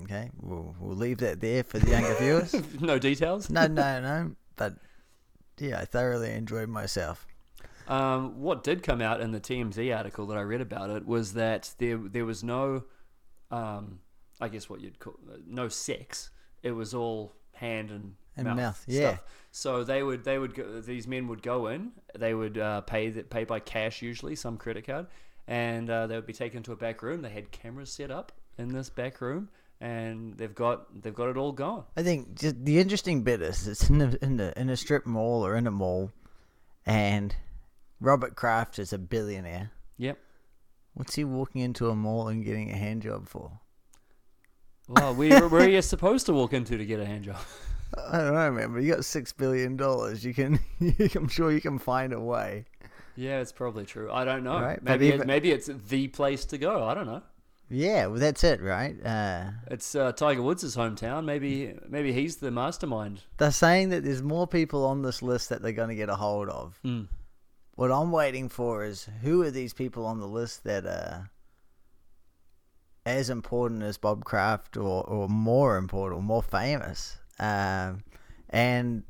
Okay, 0.04 0.30
we'll 0.40 0.76
we'll 0.80 0.96
leave 0.96 1.18
that 1.18 1.42
there 1.42 1.64
for 1.64 1.80
the 1.80 1.90
younger 1.90 2.14
viewers. 2.16 2.56
no 2.80 3.00
details. 3.00 3.50
No, 3.50 3.68
no, 3.68 4.00
no. 4.00 4.36
But 4.56 4.76
yeah, 5.58 5.80
I 5.80 5.86
thoroughly 5.86 6.32
enjoyed 6.32 6.70
myself. 6.70 7.26
Um, 7.88 8.40
what 8.40 8.64
did 8.64 8.84
come 8.84 9.02
out 9.02 9.20
in 9.20 9.32
the 9.32 9.40
TMZ 9.40 9.96
article 9.98 10.28
that 10.28 10.38
I 10.38 10.42
read 10.42 10.62
about 10.62 10.92
it 10.92 11.08
was 11.08 11.34
that 11.34 11.74
there 11.80 11.98
there 11.98 12.26
was 12.26 12.44
no, 12.44 12.84
um, 13.50 14.00
I 14.40 14.48
guess 14.48 14.70
what 14.70 14.80
you'd 14.80 15.00
call 15.00 15.16
no 15.48 15.70
sex. 15.70 16.30
It 16.62 16.72
was 16.72 16.94
all 16.94 17.34
hand 17.60 17.92
and, 17.92 18.16
And 18.38 18.48
mouth, 18.48 18.58
mouth, 18.58 18.86
yeah. 18.88 19.10
stuff. 19.10 19.24
So 19.52 19.84
they 19.84 20.02
would 20.04 20.24
they 20.24 20.38
would 20.38 20.54
go, 20.54 20.80
these 20.82 21.08
men 21.08 21.28
would 21.28 21.42
go 21.42 21.68
in. 21.68 21.92
They 22.18 22.34
would 22.34 22.58
uh, 22.58 22.82
pay 22.82 23.10
the, 23.10 23.24
pay 23.24 23.44
by 23.44 23.60
cash 23.60 24.02
usually, 24.02 24.36
some 24.36 24.58
credit 24.58 24.86
card, 24.86 25.08
and 25.48 25.90
uh, 25.90 26.08
they 26.08 26.16
would 26.16 26.28
be 26.28 26.34
taken 26.34 26.64
to 26.64 26.72
a 26.72 26.76
back 26.76 27.02
room. 27.02 27.22
They 27.22 27.30
had 27.30 27.52
cameras 27.52 27.92
set 27.92 28.12
up 28.12 28.32
in 28.58 28.70
this 28.70 28.90
back 28.90 29.22
room, 29.22 29.50
and 29.82 30.38
they've 30.38 30.54
got 30.54 31.02
they've 31.02 31.14
got 31.16 31.30
it 31.30 31.38
all 31.38 31.52
going. 31.52 31.84
I 31.98 32.04
think 32.04 32.40
just 32.40 32.64
the 32.64 32.80
interesting 32.80 33.24
bit 33.24 33.42
is 33.42 33.68
it's 33.68 33.90
in 33.90 34.02
a, 34.02 34.16
in 34.22 34.40
a 34.40 34.54
in 34.56 34.70
a 34.70 34.78
strip 34.78 35.06
mall 35.06 35.46
or 35.46 35.56
in 35.56 35.68
a 35.68 35.72
mall, 35.72 36.12
and 36.86 37.36
Robert 38.00 38.36
Kraft 38.36 38.80
is 38.80 38.94
a 38.94 38.98
billionaire. 38.98 39.72
Yep. 39.98 40.18
What's 40.94 41.16
he 41.16 41.24
walking 41.24 41.62
into 41.62 41.90
a 41.90 41.96
mall 41.96 42.28
and 42.28 42.44
getting 42.46 42.72
a 42.72 42.76
hand 42.78 43.02
job 43.02 43.28
for? 43.28 43.60
Well, 44.90 45.14
where, 45.14 45.48
where 45.48 45.62
are 45.62 45.70
you 45.70 45.82
supposed 45.84 46.26
to 46.26 46.34
walk 46.34 46.52
into 46.54 46.78
to 46.78 46.86
get 46.86 47.00
a 47.00 47.06
hand 47.06 47.26
job? 47.26 47.38
I 48.12 48.18
don't 48.18 48.34
know, 48.34 48.52
man. 48.52 48.74
But 48.74 48.84
you 48.84 48.94
got 48.94 49.06
six 49.06 49.32
billion 49.32 49.78
dollars. 49.78 50.26
You 50.30 50.34
can, 50.34 50.60
I'm 51.16 51.28
sure 51.28 51.52
you 51.52 51.62
can 51.62 51.78
find 51.80 52.12
a 52.12 52.20
way. 52.20 52.66
Yeah, 53.16 53.40
it's 53.40 53.52
probably 53.52 53.86
true. 53.86 54.12
I 54.12 54.26
don't 54.26 54.44
know. 54.44 54.60
Right, 54.60 54.82
maybe 54.82 55.10
it, 55.10 55.26
maybe 55.28 55.52
it's 55.52 55.70
the 55.90 56.08
place 56.08 56.46
to 56.46 56.58
go. 56.58 56.84
I 56.86 56.94
don't 56.94 57.06
know. 57.06 57.22
Yeah, 57.70 58.08
well, 58.08 58.20
that's 58.20 58.44
it, 58.44 58.62
right? 58.62 58.96
Uh, 59.06 59.52
It's 59.70 59.94
uh, 59.94 60.12
Tiger 60.14 60.42
Woods' 60.42 60.76
hometown. 60.76 61.26
Maybe 61.26 61.76
maybe 61.88 62.12
he's 62.14 62.38
the 62.38 62.50
mastermind. 62.50 63.22
they're 63.38 63.52
saying 63.52 63.90
that 63.90 64.04
there's 64.04 64.24
more 64.24 64.48
people 64.48 64.86
on 64.86 65.04
this 65.04 65.22
list 65.22 65.50
that 65.50 65.62
they're 65.62 65.72
going 65.72 65.90
to 65.90 65.96
get 65.96 66.10
a 66.10 66.16
hold 66.16 66.50
of. 66.50 66.80
Mm. 66.84 67.08
What 67.76 67.92
I'm 67.92 68.12
waiting 68.12 68.50
for 68.50 68.84
is 68.84 69.08
who 69.22 69.44
are 69.44 69.52
these 69.52 69.74
people 69.74 70.06
on 70.06 70.20
the 70.20 70.28
list 70.28 70.64
that 70.64 70.86
are 70.86 71.30
as 73.18 73.30
important 73.30 73.84
as 73.84 73.98
Bob 73.98 74.24
Kraft 74.26 74.78
or, 74.78 75.04
or 75.08 75.28
more 75.28 75.78
important 75.78 76.20
or 76.20 76.24
more 76.24 76.44
famous? 76.44 77.18
Um, 77.40 78.04
and 78.50 79.04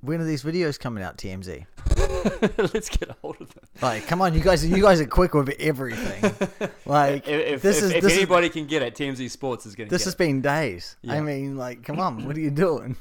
when 0.00 0.20
are 0.20 0.24
these 0.24 0.42
videos 0.42 0.78
coming 0.78 1.02
out, 1.04 1.16
TMZ? 1.18 1.66
Let's 2.74 2.88
get 2.88 3.10
a 3.10 3.16
hold 3.22 3.40
of 3.40 3.52
them. 3.54 3.64
Like, 3.80 4.06
come 4.06 4.20
on, 4.22 4.34
you 4.34 4.40
guys, 4.40 4.64
you 4.66 4.82
guys 4.82 5.00
are 5.00 5.06
quick 5.06 5.34
with 5.34 5.50
everything. 5.58 6.32
Like, 6.86 7.26
If, 7.28 7.62
this 7.62 7.78
if, 7.78 7.84
is 7.84 7.90
if 7.92 8.02
this 8.02 8.12
is 8.12 8.18
anybody 8.18 8.48
can 8.50 8.66
get 8.66 8.82
it, 8.82 8.94
TMZ 8.94 9.30
Sports 9.30 9.64
is 9.66 9.74
going 9.74 9.88
to 9.88 9.94
this 9.94 10.04
has 10.04 10.14
it. 10.14 10.18
been 10.18 10.40
days. 10.42 10.96
I 11.08 11.20
mean, 11.20 11.56
like, 11.56 11.82
come 11.84 12.00
on, 12.00 12.26
what 12.26 12.36
are 12.36 12.40
you 12.40 12.50
doing? 12.66 12.96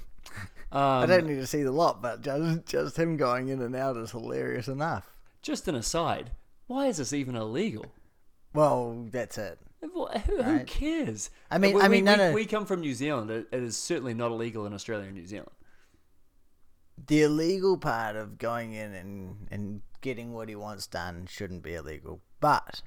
Um, 0.72 0.82
I 0.82 1.06
don't 1.06 1.26
need 1.26 1.36
to 1.36 1.48
see 1.48 1.64
the 1.64 1.72
lot, 1.72 2.02
but 2.02 2.22
just 2.22 2.66
just 2.66 2.98
him 2.98 3.18
going 3.18 3.50
in 3.50 3.62
and 3.62 3.76
out 3.76 3.98
is 3.98 4.12
hilarious 4.12 4.68
enough. 4.70 5.12
Just 5.42 5.68
an 5.68 5.76
aside. 5.76 6.32
Why 6.68 6.88
is 6.88 6.98
this 6.98 7.12
even 7.12 7.36
illegal? 7.36 7.86
Well, 8.54 9.08
that's 9.12 9.38
it. 9.38 9.60
Who, 9.82 10.06
who 10.08 10.41
Right. 10.41 10.67
cares? 10.67 11.30
I 11.50 11.58
mean- 11.58 11.76
we, 11.76 11.82
I 11.82 11.88
mean, 11.88 12.06
no, 12.06 12.12
we, 12.13 12.17
no. 12.17 12.34
we 12.34 12.46
come 12.46 12.65
from 12.65 12.82
New 12.82 12.94
Zealand. 12.94 13.30
It, 13.32 13.48
it 13.52 13.63
is 13.63 13.76
certainly 13.76 14.13
not 14.13 14.32
illegal 14.32 14.65
in 14.65 14.74
Australia 14.74 15.06
and 15.08 15.15
New 15.15 15.26
Zealand. 15.26 15.52
The 17.08 17.24
illegal 17.24 17.78
part 17.78 18.15
of 18.15 18.38
going 18.38 18.74
in 18.74 18.94
and, 18.94 19.48
and 19.50 19.82
getting 20.02 20.34
what 20.34 20.50
he 20.50 20.56
wants 20.56 20.86
done 20.86 21.26
shouldn't 21.28 21.63
be 21.63 21.74
illegal. 21.74 22.22
But 22.39 22.82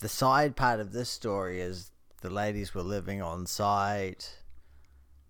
the 0.00 0.08
side 0.08 0.54
part 0.56 0.80
of 0.80 0.92
this 0.92 1.08
story 1.08 1.60
is 1.60 1.92
the 2.20 2.30
ladies 2.30 2.74
were 2.74 2.82
living 2.82 3.22
on 3.22 3.46
site. 3.46 4.39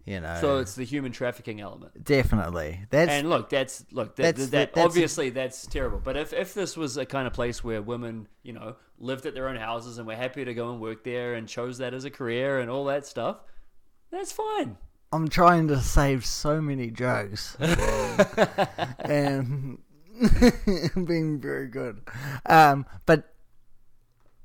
You 0.07 0.21
know, 0.21 0.39
So 0.41 0.59
it's 0.59 0.75
the 0.75 0.85
human 0.85 1.13
trafficking 1.13 1.61
element. 1.61 2.05
definitely 2.05 2.81
that's 2.91 3.11
and 3.11 3.29
look, 3.29 3.51
that's 3.51 3.85
look 3.93 4.17
that, 4.17 4.23
That's- 4.23 4.45
that, 4.47 4.51
that- 4.51 4.75
that's- 4.75 4.87
obviously 4.87 5.31
that's 5.31 5.67
terrible. 5.67 6.01
But 6.03 6.17
if 6.17 6.33
if 6.33 6.55
this 6.55 6.77
was 6.77 6.97
a 6.97 7.05
kind 7.07 7.27
of 7.27 7.33
place 7.33 7.63
where 7.63 7.83
women, 7.83 8.27
you 8.43 8.53
know, 8.53 8.77
lived 8.99 9.27
at 9.27 9.35
their 9.35 9.49
own 9.49 9.57
houses 9.57 9.99
and 9.99 10.07
were 10.07 10.17
happy 10.17 10.45
to 10.45 10.55
go 10.55 10.71
and 10.73 10.81
work 10.81 11.05
there 11.05 11.35
and 11.35 11.47
chose 11.49 11.79
that 11.79 11.93
as 11.95 12.05
a 12.05 12.11
career 12.11 12.59
and 12.61 12.71
all 12.71 12.85
that 12.87 13.07
stuff, 13.07 13.37
that's 14.11 14.33
fine. 14.33 14.77
I'm 15.13 15.29
trying 15.29 15.69
to 15.69 15.81
save 15.81 16.25
so 16.25 16.61
many 16.61 16.91
jokes 16.91 17.57
and 19.01 19.79
being 21.07 21.41
very 21.41 21.69
good. 21.69 22.01
Um, 22.47 22.87
but 23.07 23.33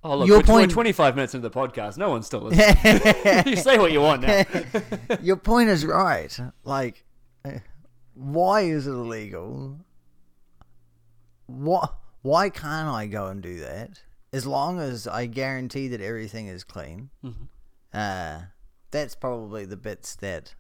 Oh 0.07 0.17
look, 0.17 0.27
Your 0.27 0.43
point- 0.43 0.69
25 0.71 1.15
minutes 1.15 1.33
into 1.33 1.49
the 1.49 1.55
podcast. 1.55 1.97
No 1.97 2.09
one's 2.11 2.27
still 2.27 2.41
listening. 2.41 3.43
you 3.47 3.55
say 3.55 3.79
what 3.79 3.91
you 3.91 4.01
want 4.01 4.21
now. 4.21 4.43
your 5.21 5.35
point 5.35 5.69
is 5.69 5.83
right. 5.83 6.37
Like, 6.63 7.03
why 8.13 8.61
is 8.61 8.85
it 8.85 8.91
illegal? 8.91 9.79
What? 11.47 11.95
Why 12.21 12.49
can't 12.49 12.87
I 12.87 13.07
go 13.07 13.27
and 13.27 13.41
do 13.41 13.59
that? 13.61 14.01
As 14.31 14.45
long 14.45 14.79
as 14.79 15.07
I 15.07 15.25
guarantee 15.25 15.87
that 15.87 16.01
everything 16.01 16.47
is 16.47 16.63
clean. 16.63 17.09
Mhm. 17.23 17.47
Uh, 17.93 18.45
that's 18.91 19.15
probably 19.15 19.65
the 19.65 19.77
bits 19.77 20.15
that 20.17 20.53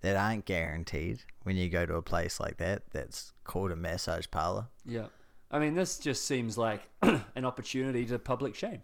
that 0.00 0.16
aren't 0.16 0.44
guaranteed 0.46 1.20
when 1.42 1.56
you 1.56 1.68
go 1.68 1.84
to 1.86 1.94
a 1.94 2.02
place 2.02 2.38
like 2.40 2.56
that. 2.58 2.82
That's 2.92 3.32
called 3.44 3.70
a 3.70 3.76
massage 3.76 4.26
parlor. 4.30 4.66
Yeah. 4.84 5.06
I 5.50 5.58
mean, 5.58 5.74
this 5.74 5.98
just 5.98 6.26
seems 6.26 6.58
like 6.58 6.82
an 7.02 7.44
opportunity 7.44 8.04
to 8.06 8.18
public 8.18 8.54
shame. 8.54 8.82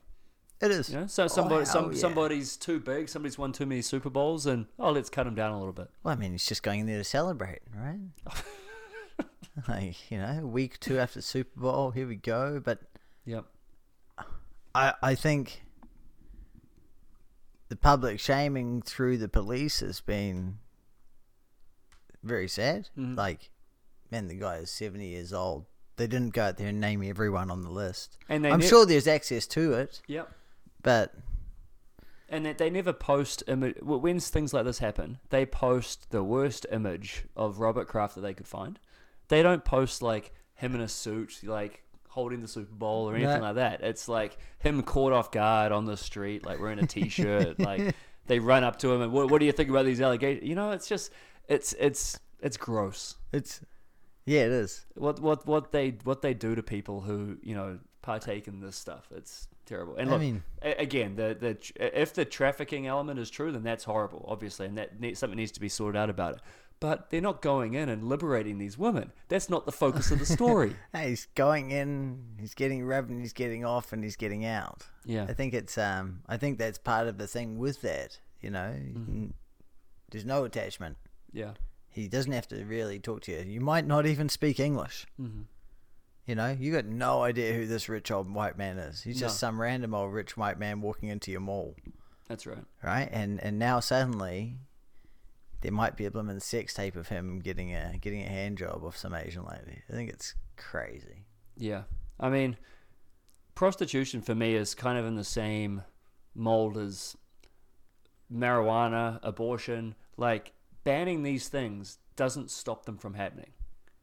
It 0.61 0.70
is. 0.70 0.88
You 0.88 1.00
know, 1.00 1.07
so 1.07 1.27
somebody, 1.27 1.64
hell 1.64 1.72
some, 1.72 1.92
yeah. 1.92 1.98
somebody's 1.98 2.57
too 2.57 2.81
big, 2.81 3.09
somebody's 3.09 3.37
won 3.37 3.53
too 3.53 3.66
many 3.66 3.83
Super 3.83 4.09
Bowls, 4.09 4.46
and 4.46 4.66
oh, 4.79 4.92
let's 4.92 5.11
cut 5.11 5.27
him 5.27 5.35
down 5.35 5.53
a 5.53 5.59
little 5.59 5.72
bit. 5.74 5.90
Well, 6.03 6.14
I 6.14 6.16
mean, 6.16 6.33
he's 6.33 6.46
just 6.46 6.62
going 6.62 6.81
in 6.81 6.87
there 6.87 6.98
to 6.98 7.05
celebrate, 7.05 7.61
right? 7.77 8.00
like, 9.68 10.11
you 10.11 10.18
know, 10.18 10.46
week 10.46 10.81
two 10.81 10.98
after 10.98 11.20
Super 11.20 11.61
Bowl, 11.61 11.90
here 11.90 12.07
we 12.07 12.16
go. 12.16 12.61
But 12.64 12.81
Yep. 13.27 13.44
I, 14.74 14.94
I 15.03 15.14
think 15.14 15.62
the 17.68 17.77
public 17.77 18.20
shaming 18.20 18.83
through 18.83 19.18
the 19.18 19.29
police 19.29 19.81
has 19.81 20.00
been 20.00 20.59
very 22.22 22.48
sad. 22.48 22.88
Mhm. 22.98 23.16
Like, 23.16 23.50
man, 24.11 24.29
the 24.29 24.35
guy 24.35 24.57
is 24.57 24.70
70 24.70 25.07
years 25.07 25.33
old. 25.33 25.66
They 25.96 26.07
didn't 26.07 26.30
go 26.30 26.42
out 26.44 26.57
there 26.57 26.68
and 26.68 26.80
name 26.80 27.02
everyone 27.04 27.50
on 27.50 27.62
the 27.62 27.70
list. 27.70 28.18
And 28.28 28.46
I'm 28.46 28.61
ne- 28.61 28.66
sure 28.66 28.85
there's 28.85 29.07
access 29.07 29.46
to 29.48 29.74
it, 29.74 30.00
Yep. 30.09 30.28
but 30.83 31.14
And 32.28 32.44
that 32.46 32.59
they 32.59 32.68
never 32.70 32.92
post 32.92 33.44
image 33.46 33.76
when 33.80 34.18
things 34.18 34.52
like 34.52 34.64
this 34.64 34.78
happen. 34.78 35.18
They 35.30 35.46
post 35.46 36.11
the 36.11 36.24
worst 36.24 36.66
image 36.72 37.24
of 37.37 37.61
Robert 37.61 37.87
Kraft 37.87 38.16
that 38.16 38.22
they 38.22 38.35
could 38.35 38.48
find. 38.48 38.78
They 39.28 39.42
don't 39.42 39.64
post 39.64 40.02
like 40.02 40.33
him 40.54 40.74
in 40.74 40.80
a 40.80 40.88
suit, 40.88 41.40
like 41.44 41.83
holding 42.09 42.40
the 42.40 42.48
Super 42.48 42.74
Bowl 42.74 43.09
or 43.09 43.14
anything 43.14 43.38
No. 43.40 43.46
like 43.46 43.54
that. 43.57 43.80
It's 43.83 44.09
like 44.09 44.37
him 44.59 44.83
caught 44.83 45.12
off 45.12 45.30
guard 45.30 45.70
on 45.72 45.85
the 45.85 45.96
street, 45.96 46.44
like 46.44 46.61
wearing 46.61 46.78
a 46.80 46.87
t-shirt. 46.87 47.59
like 47.61 47.94
they 48.26 48.38
run 48.40 48.64
up 48.64 48.78
to 48.80 48.92
him 48.92 49.00
and 49.02 49.12
what, 49.12 49.30
what 49.30 49.38
do 49.38 49.46
you 49.46 49.52
think 49.52 49.68
about 49.70 49.85
these 49.85 50.00
allegations? 50.00 50.48
You 50.48 50.54
know, 50.57 50.72
it's 50.72 50.88
just 50.88 51.11
it's 51.48 51.72
it's 51.74 52.18
it's 52.40 52.57
gross. 52.57 53.14
It's 53.33 53.61
yeah, 54.26 54.40
it 54.46 54.52
is. 54.52 54.87
What 54.94 55.20
what 55.20 55.46
what 55.46 55.72
they 55.72 55.90
what 56.04 56.22
they 56.22 56.34
do 56.34 56.54
to 56.54 56.62
people 56.62 57.00
who 57.02 57.38
you 57.42 57.54
know 57.54 57.78
partake 58.02 58.48
in 58.48 58.60
this 58.60 58.76
stuff. 58.76 59.06
It's 59.14 59.48
terrible. 59.66 59.96
And 59.96 60.08
I 60.08 60.12
look, 60.12 60.20
mean- 60.20 60.42
again, 60.62 61.16
the 61.16 61.37
the 61.38 61.96
if 61.98 62.12
the 62.14 62.24
trafficking 62.24 62.87
element 62.87 63.18
is 63.18 63.30
true, 63.30 63.52
then 63.52 63.62
that's 63.62 63.84
horrible, 63.84 64.24
obviously, 64.28 64.66
and 64.66 64.76
that 64.78 65.00
ne- 65.00 65.14
something 65.14 65.37
needs 65.37 65.52
to 65.52 65.60
be 65.60 65.68
sorted 65.68 65.98
out 65.98 66.10
about 66.10 66.34
it. 66.34 66.40
But 66.80 67.08
they're 67.08 67.20
not 67.22 67.40
going 67.40 67.74
in 67.74 67.88
and 67.88 68.04
liberating 68.08 68.58
these 68.58 68.76
women. 68.76 69.12
That's 69.28 69.48
not 69.48 69.64
the 69.64 69.72
focus 69.72 70.10
of 70.10 70.18
the 70.18 70.26
story. 70.26 70.76
Hey, 70.92 71.10
he's 71.10 71.26
going 71.34 71.70
in, 71.70 72.18
he's 72.38 72.52
getting 72.52 72.84
rubbed, 72.84 73.10
and 73.10 73.20
he's 73.20 73.32
getting 73.32 73.64
off, 73.64 73.92
and 73.92 74.02
he's 74.04 74.16
getting 74.16 74.44
out. 74.44 74.84
Yeah. 75.06 75.24
I 75.26 75.32
think 75.32 75.54
it's 75.54 75.78
um, 75.78 76.20
I 76.28 76.37
think 76.37 76.58
that's 76.58 76.76
part 76.76 77.06
of 77.06 77.16
the 77.16 77.26
thing 77.26 77.58
with 77.58 77.80
that. 77.82 78.18
You 78.42 78.50
know, 78.50 78.74
Mm-hmm. 78.76 79.26
There's 80.10 80.24
no 80.26 80.44
attachment. 80.44 80.96
Yeah. 81.32 81.52
He 81.94 82.09
doesn't 82.09 82.33
have 82.33 82.48
to 82.48 82.64
really 82.64 82.98
talk 82.98 83.22
to 83.22 83.33
you. 83.33 83.38
You 83.50 83.61
might 83.61 83.87
not 83.87 84.04
even 84.07 84.28
speak 84.28 84.59
English. 84.61 85.07
hmm 85.16 85.42
You 86.26 86.35
know, 86.35 86.57
you 86.59 86.72
got 86.72 86.87
no 86.87 87.22
idea 87.22 87.54
who 87.54 87.66
this 87.66 87.88
rich 87.88 88.11
old 88.11 88.33
white 88.33 88.59
man 88.59 88.78
is. 88.78 89.02
He's 89.02 89.20
just 89.20 89.38
some 89.38 89.61
random 89.61 89.94
old 89.94 90.12
rich 90.12 90.37
white 90.37 90.59
man 90.59 90.80
walking 90.80 91.09
into 91.09 91.30
your 91.30 91.40
mall, 91.40 91.76
That's 92.28 92.46
right. 92.46 92.64
right? 92.83 93.09
And 93.12 93.40
and 93.42 93.59
now 93.59 93.80
suddenly, 93.80 94.59
there 95.61 95.72
might 95.72 95.96
be 95.96 96.04
a 96.04 96.11
blooming 96.11 96.40
sex 96.40 96.74
tape 96.74 96.96
of 96.96 97.09
him 97.09 97.40
getting 97.40 97.74
a 97.74 97.96
getting 98.00 98.22
a 98.22 98.28
hand 98.28 98.59
job 98.59 98.83
off 98.85 98.96
some 98.96 99.14
Asian 99.14 99.44
lady. 99.44 99.83
I 99.88 99.92
think 99.92 100.11
it's 100.11 100.35
crazy. 100.57 101.26
Yeah. 101.57 101.83
I 102.18 102.28
mean, 102.28 102.57
prostitution 103.54 104.20
for 104.22 104.35
me 104.35 104.54
is 104.54 104.74
kind 104.74 104.98
of 104.98 105.07
in 105.07 105.14
the 105.16 105.24
same 105.24 105.83
mold 106.35 106.76
as 106.76 107.16
marijuana, 108.33 109.20
abortion. 109.22 109.94
Like 110.16 110.52
banning 110.85 111.23
these 111.23 111.49
things 111.49 111.99
doesn't 112.16 112.51
stop 112.51 112.85
them 112.85 112.99
from 112.99 113.14
happening. 113.14 113.51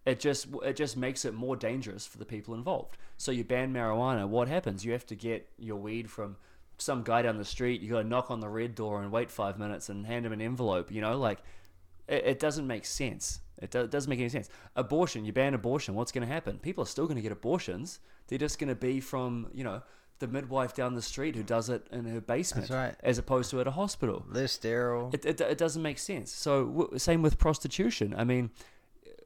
It 0.06 0.20
just 0.20 0.48
it 0.63 0.76
just 0.76 0.98
makes 0.98 1.26
it 1.26 1.34
more 1.34 1.56
dangerous 1.56 2.08
for 2.08 2.17
the 2.17 2.26
people 2.26 2.56
involved. 2.56 2.98
So 3.17 3.32
you 3.32 3.44
ban 3.44 3.72
marijuana, 3.72 4.28
what 4.28 4.48
happens? 4.48 4.84
You 4.84 4.91
have 4.94 5.06
to 5.08 5.15
get 5.15 5.48
your 5.58 5.78
weed 5.78 6.10
from 6.10 6.38
some 6.80 7.04
guy 7.04 7.22
down 7.22 7.38
the 7.38 7.46
street. 7.46 7.82
You 7.82 7.91
got 7.91 8.02
to 8.02 8.08
knock 8.08 8.32
on 8.32 8.39
the 8.39 8.50
red 8.50 8.74
door 8.74 9.02
and 9.02 9.12
wait 9.12 9.30
five 9.30 9.60
minutes 9.60 9.89
and 9.89 10.08
hand 10.08 10.26
him 10.26 10.34
an 10.34 10.41
envelope. 10.41 10.91
You 10.91 11.02
know, 11.02 11.17
like 11.20 11.39
it, 12.08 12.26
it 12.26 12.39
doesn't 12.39 12.65
make 12.65 12.86
sense. 12.86 13.41
It, 13.62 13.70
do, 13.70 13.82
it 13.82 13.91
doesn't 13.91 14.10
make 14.10 14.20
any 14.20 14.30
sense. 14.30 14.50
Abortion, 14.76 15.24
you 15.24 15.34
ban 15.34 15.54
abortion, 15.54 15.94
what's 15.94 16.12
going 16.12 16.28
to 16.28 16.34
happen? 16.34 16.58
People 16.58 16.84
are 16.84 16.88
still 16.88 17.06
going 17.06 17.17
to 17.17 17.22
get 17.22 17.32
abortions. 17.32 18.00
They're 18.28 18.39
just 18.39 18.58
going 18.58 18.70
to 18.70 18.76
be 18.76 19.00
from, 19.00 19.50
you 19.54 19.63
know, 19.63 19.84
the 20.21 20.27
midwife 20.27 20.73
down 20.73 20.95
the 20.95 21.01
street 21.01 21.36
who 21.36 21.43
does 21.43 21.67
it 21.67 21.86
in 21.91 22.05
her 22.05 22.21
basement 22.21 22.69
right. 22.69 22.95
as 23.03 23.17
opposed 23.17 23.51
to 23.51 23.60
at 23.60 23.67
a 23.67 23.71
hospital. 23.71 24.25
Less 24.29 24.53
sterile. 24.53 25.10
It, 25.12 25.25
it, 25.25 25.41
it 25.41 25.57
doesn't 25.57 25.81
make 25.81 25.99
sense. 25.99 26.31
So, 26.31 26.65
w- 26.65 26.97
same 26.97 27.21
with 27.21 27.38
prostitution. 27.38 28.15
I 28.17 28.23
mean, 28.23 28.51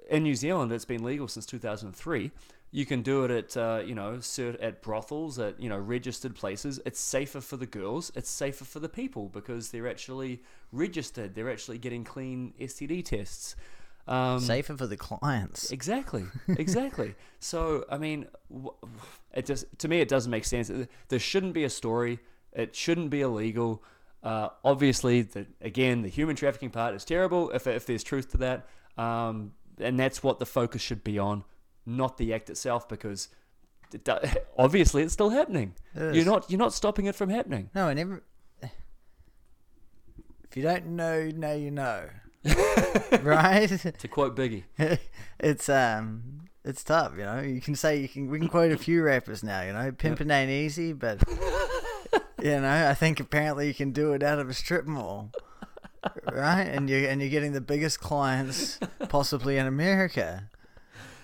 in 0.10 0.24
New 0.24 0.34
Zealand, 0.36 0.72
it's 0.72 0.86
been 0.86 1.04
legal 1.04 1.28
since 1.28 1.46
2003. 1.46 2.32
You 2.72 2.86
can 2.86 3.04
do 3.04 3.24
it 3.24 3.32
at, 3.32 3.58
uh, 3.58 3.84
you 3.86 3.96
know, 3.96 4.14
cert- 4.18 4.62
at 4.62 4.82
brothels, 4.82 5.38
at, 5.38 5.62
you 5.62 5.70
know, 5.70 5.78
registered 5.78 6.36
places. 6.36 6.80
It's 6.86 7.00
safer 7.00 7.40
for 7.40 7.58
the 7.58 7.66
girls. 7.66 8.12
It's 8.16 8.30
safer 8.30 8.66
for 8.66 8.80
the 8.80 8.90
people 8.90 9.30
because 9.30 9.72
they're 9.72 9.88
actually 9.88 10.42
registered. 10.72 11.36
They're 11.36 11.52
actually 11.52 11.78
getting 11.78 12.04
clean 12.04 12.54
STD 12.60 13.06
tests. 13.06 13.56
Um, 14.08 14.40
Safer 14.40 14.78
for 14.78 14.86
the 14.86 14.98
clients. 14.98 15.72
Exactly, 15.72 16.26
exactly. 16.48 17.16
so 17.40 17.86
I 17.90 17.98
mean, 17.98 18.28
it 19.34 19.46
just 19.46 19.66
to 19.80 19.88
me 19.88 20.00
it 20.00 20.08
doesn't 20.08 20.30
make 20.30 20.46
sense. 20.46 20.72
There 21.08 21.20
shouldn't 21.20 21.54
be 21.54 21.64
a 21.64 21.70
story. 21.70 22.20
It 22.54 22.76
shouldn't 22.76 23.10
be 23.10 23.22
illegal. 23.22 23.84
Uh, 24.24 24.50
obviously, 24.64 25.24
the, 25.24 25.46
again, 25.62 26.02
the 26.02 26.08
human 26.08 26.36
trafficking 26.36 26.70
part 26.70 26.96
is 26.96 27.04
terrible. 27.04 27.50
If 27.52 27.68
if 27.68 27.86
there's 27.86 28.04
truth 28.04 28.32
to 28.32 28.38
that, 28.38 28.68
um, 28.98 29.54
and 29.80 30.00
that's 30.00 30.22
what 30.22 30.40
the 30.40 30.46
focus 30.46 30.82
should 30.82 31.04
be 31.04 31.18
on, 31.20 31.44
not 31.86 32.18
the 32.18 32.34
act 32.34 32.50
itself, 32.50 32.88
because 32.88 33.30
it 33.94 34.08
obviously 34.58 35.04
it's 35.04 35.14
still 35.14 35.30
happening. 35.30 35.74
It 35.96 36.16
You're 36.16 36.26
not 36.26 36.50
you're 36.50 36.60
not 36.60 36.74
stopping 36.74 37.06
it 37.06 37.16
from 37.16 37.30
happening. 37.30 37.70
No, 37.74 37.90
and 37.90 38.00
every. 38.00 38.20
If 40.44 40.56
you 40.56 40.64
don't 40.64 40.88
know, 40.88 41.30
now 41.36 41.54
you 41.54 41.72
know. 41.72 42.08
right? 43.22 43.70
To 44.00 44.08
quote 44.08 44.36
Biggie, 44.36 44.64
it's 45.40 45.70
um 45.70 46.42
it's 46.64 46.84
tough, 46.84 47.14
you 47.18 47.24
know. 47.24 47.40
You 47.42 47.62
can 47.62 47.76
say 47.76 47.98
you 47.98 48.10
can 48.10 48.30
we 48.30 48.40
can 48.40 48.48
quote 48.48 48.72
a 48.72 48.78
few 48.78 49.04
rappers 49.04 49.44
now, 49.44 49.62
you 49.62 49.74
know. 49.74 49.92
Pimping 49.92 50.32
ain't 50.32 50.52
easy, 50.52 50.94
but 50.94 51.24
you 52.42 52.60
know, 52.60 52.88
I 52.90 52.94
think 52.94 53.20
apparently 53.20 53.68
you 53.68 53.74
can 53.74 53.92
do 53.92 54.14
it 54.14 54.24
out 54.24 54.40
of 54.40 54.50
a 54.50 54.54
strip 54.54 54.86
mall. 54.86 55.32
Right? 56.32 56.64
And 56.64 56.90
you 56.90 56.98
and 56.98 57.20
you're 57.20 57.32
getting 57.32 57.54
the 57.54 57.62
biggest 57.62 58.00
clients 58.00 58.80
possibly 59.10 59.58
in 59.58 59.66
America. 59.66 60.50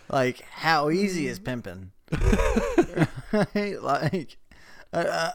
Like 0.10 0.41
how 0.41 0.89
easy 0.89 1.27
is 1.27 1.39
pimping? 1.39 1.91
right? 3.31 3.81
Like 3.81 4.38
uh, 4.91 5.31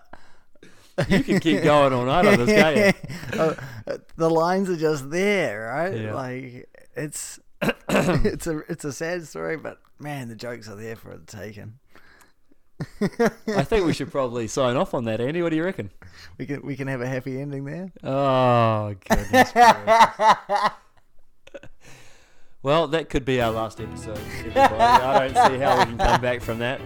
you 1.08 1.22
can 1.22 1.40
keep 1.40 1.62
going 1.62 1.92
all 1.92 2.04
night 2.04 2.26
on 2.26 2.44
this, 2.44 2.48
can't 2.48 2.96
you? 3.34 3.38
uh, 3.38 3.54
the 4.16 4.30
lines 4.30 4.70
are 4.70 4.76
just 4.76 5.10
there, 5.10 5.70
right? 5.74 5.96
Yeah. 5.96 6.14
Like 6.14 6.68
it's 6.94 7.38
it's 7.88 8.46
a 8.46 8.58
it's 8.68 8.84
a 8.84 8.92
sad 8.92 9.26
story, 9.26 9.56
but 9.56 9.78
man, 9.98 10.28
the 10.28 10.36
jokes 10.36 10.68
are 10.68 10.76
there 10.76 10.96
for 10.96 11.16
the 11.16 11.26
taking. 11.26 11.78
I 13.48 13.64
think 13.64 13.86
we 13.86 13.94
should 13.94 14.10
probably 14.10 14.48
sign 14.48 14.76
off 14.76 14.92
on 14.92 15.04
that, 15.04 15.20
Andy. 15.20 15.42
What 15.42 15.50
do 15.50 15.56
you 15.56 15.64
reckon? 15.64 15.90
We 16.38 16.46
can 16.46 16.62
we 16.62 16.76
can 16.76 16.88
have 16.88 17.00
a 17.00 17.06
happy 17.06 17.40
ending 17.40 17.64
there. 17.64 17.92
Oh 18.02 18.94
goodness. 19.08 19.52
Well, 22.66 22.88
that 22.88 23.08
could 23.10 23.24
be 23.24 23.40
our 23.40 23.52
last 23.52 23.80
episode. 23.80 24.18
Everybody. 24.38 24.74
I 24.74 25.28
don't 25.28 25.52
see 25.52 25.58
how 25.58 25.78
we 25.78 25.84
can 25.84 25.98
come 25.98 26.20
back 26.20 26.40
from 26.40 26.58
that. 26.58 26.80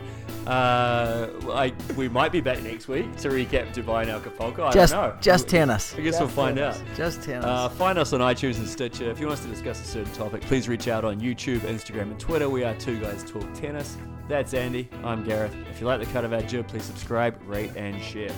Uh, 0.46 1.28
I, 1.52 1.72
we 1.96 2.08
might 2.08 2.32
be 2.32 2.40
back 2.40 2.62
next 2.62 2.88
week 2.88 3.14
to 3.18 3.28
recap 3.28 3.74
Dubai 3.74 4.02
and 4.02 4.10
Acapulco. 4.10 4.64
I 4.64 4.72
just 4.72 4.92
don't 4.92 5.14
know. 5.14 5.20
just 5.20 5.48
tennis. 5.48 5.94
I 5.94 6.00
guess 6.00 6.18
we'll 6.18 6.28
find 6.28 6.58
out. 6.58 6.80
Just 6.96 7.22
tennis. 7.22 7.44
Uh, 7.44 7.68
find 7.68 7.98
us 7.98 8.12
on 8.12 8.20
iTunes 8.20 8.56
and 8.56 8.66
Stitcher. 8.66 9.10
If 9.10 9.20
you 9.20 9.26
want 9.26 9.38
us 9.38 9.44
to 9.44 9.50
discuss 9.50 9.80
a 9.80 9.84
certain 9.84 10.12
topic, 10.14 10.40
please 10.42 10.68
reach 10.68 10.88
out 10.88 11.04
on 11.04 11.20
YouTube, 11.20 11.60
Instagram, 11.60 12.10
and 12.10 12.18
Twitter. 12.18 12.48
We 12.48 12.64
are 12.64 12.74
Two 12.74 12.98
Guys 13.00 13.22
Talk 13.22 13.52
Tennis. 13.54 13.96
That's 14.28 14.54
Andy. 14.54 14.88
I'm 15.04 15.24
Gareth. 15.24 15.54
If 15.70 15.80
you 15.80 15.86
like 15.86 16.00
the 16.00 16.06
cut 16.06 16.24
of 16.24 16.32
our 16.32 16.42
jib, 16.42 16.66
please 16.68 16.84
subscribe, 16.84 17.38
rate, 17.46 17.72
and 17.76 18.00
share. 18.02 18.32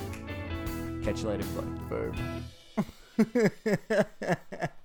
Catch 1.03 1.23
you 1.23 1.29
later, 1.29 1.45
everybody. 1.45 2.13
Boom. 3.19 4.69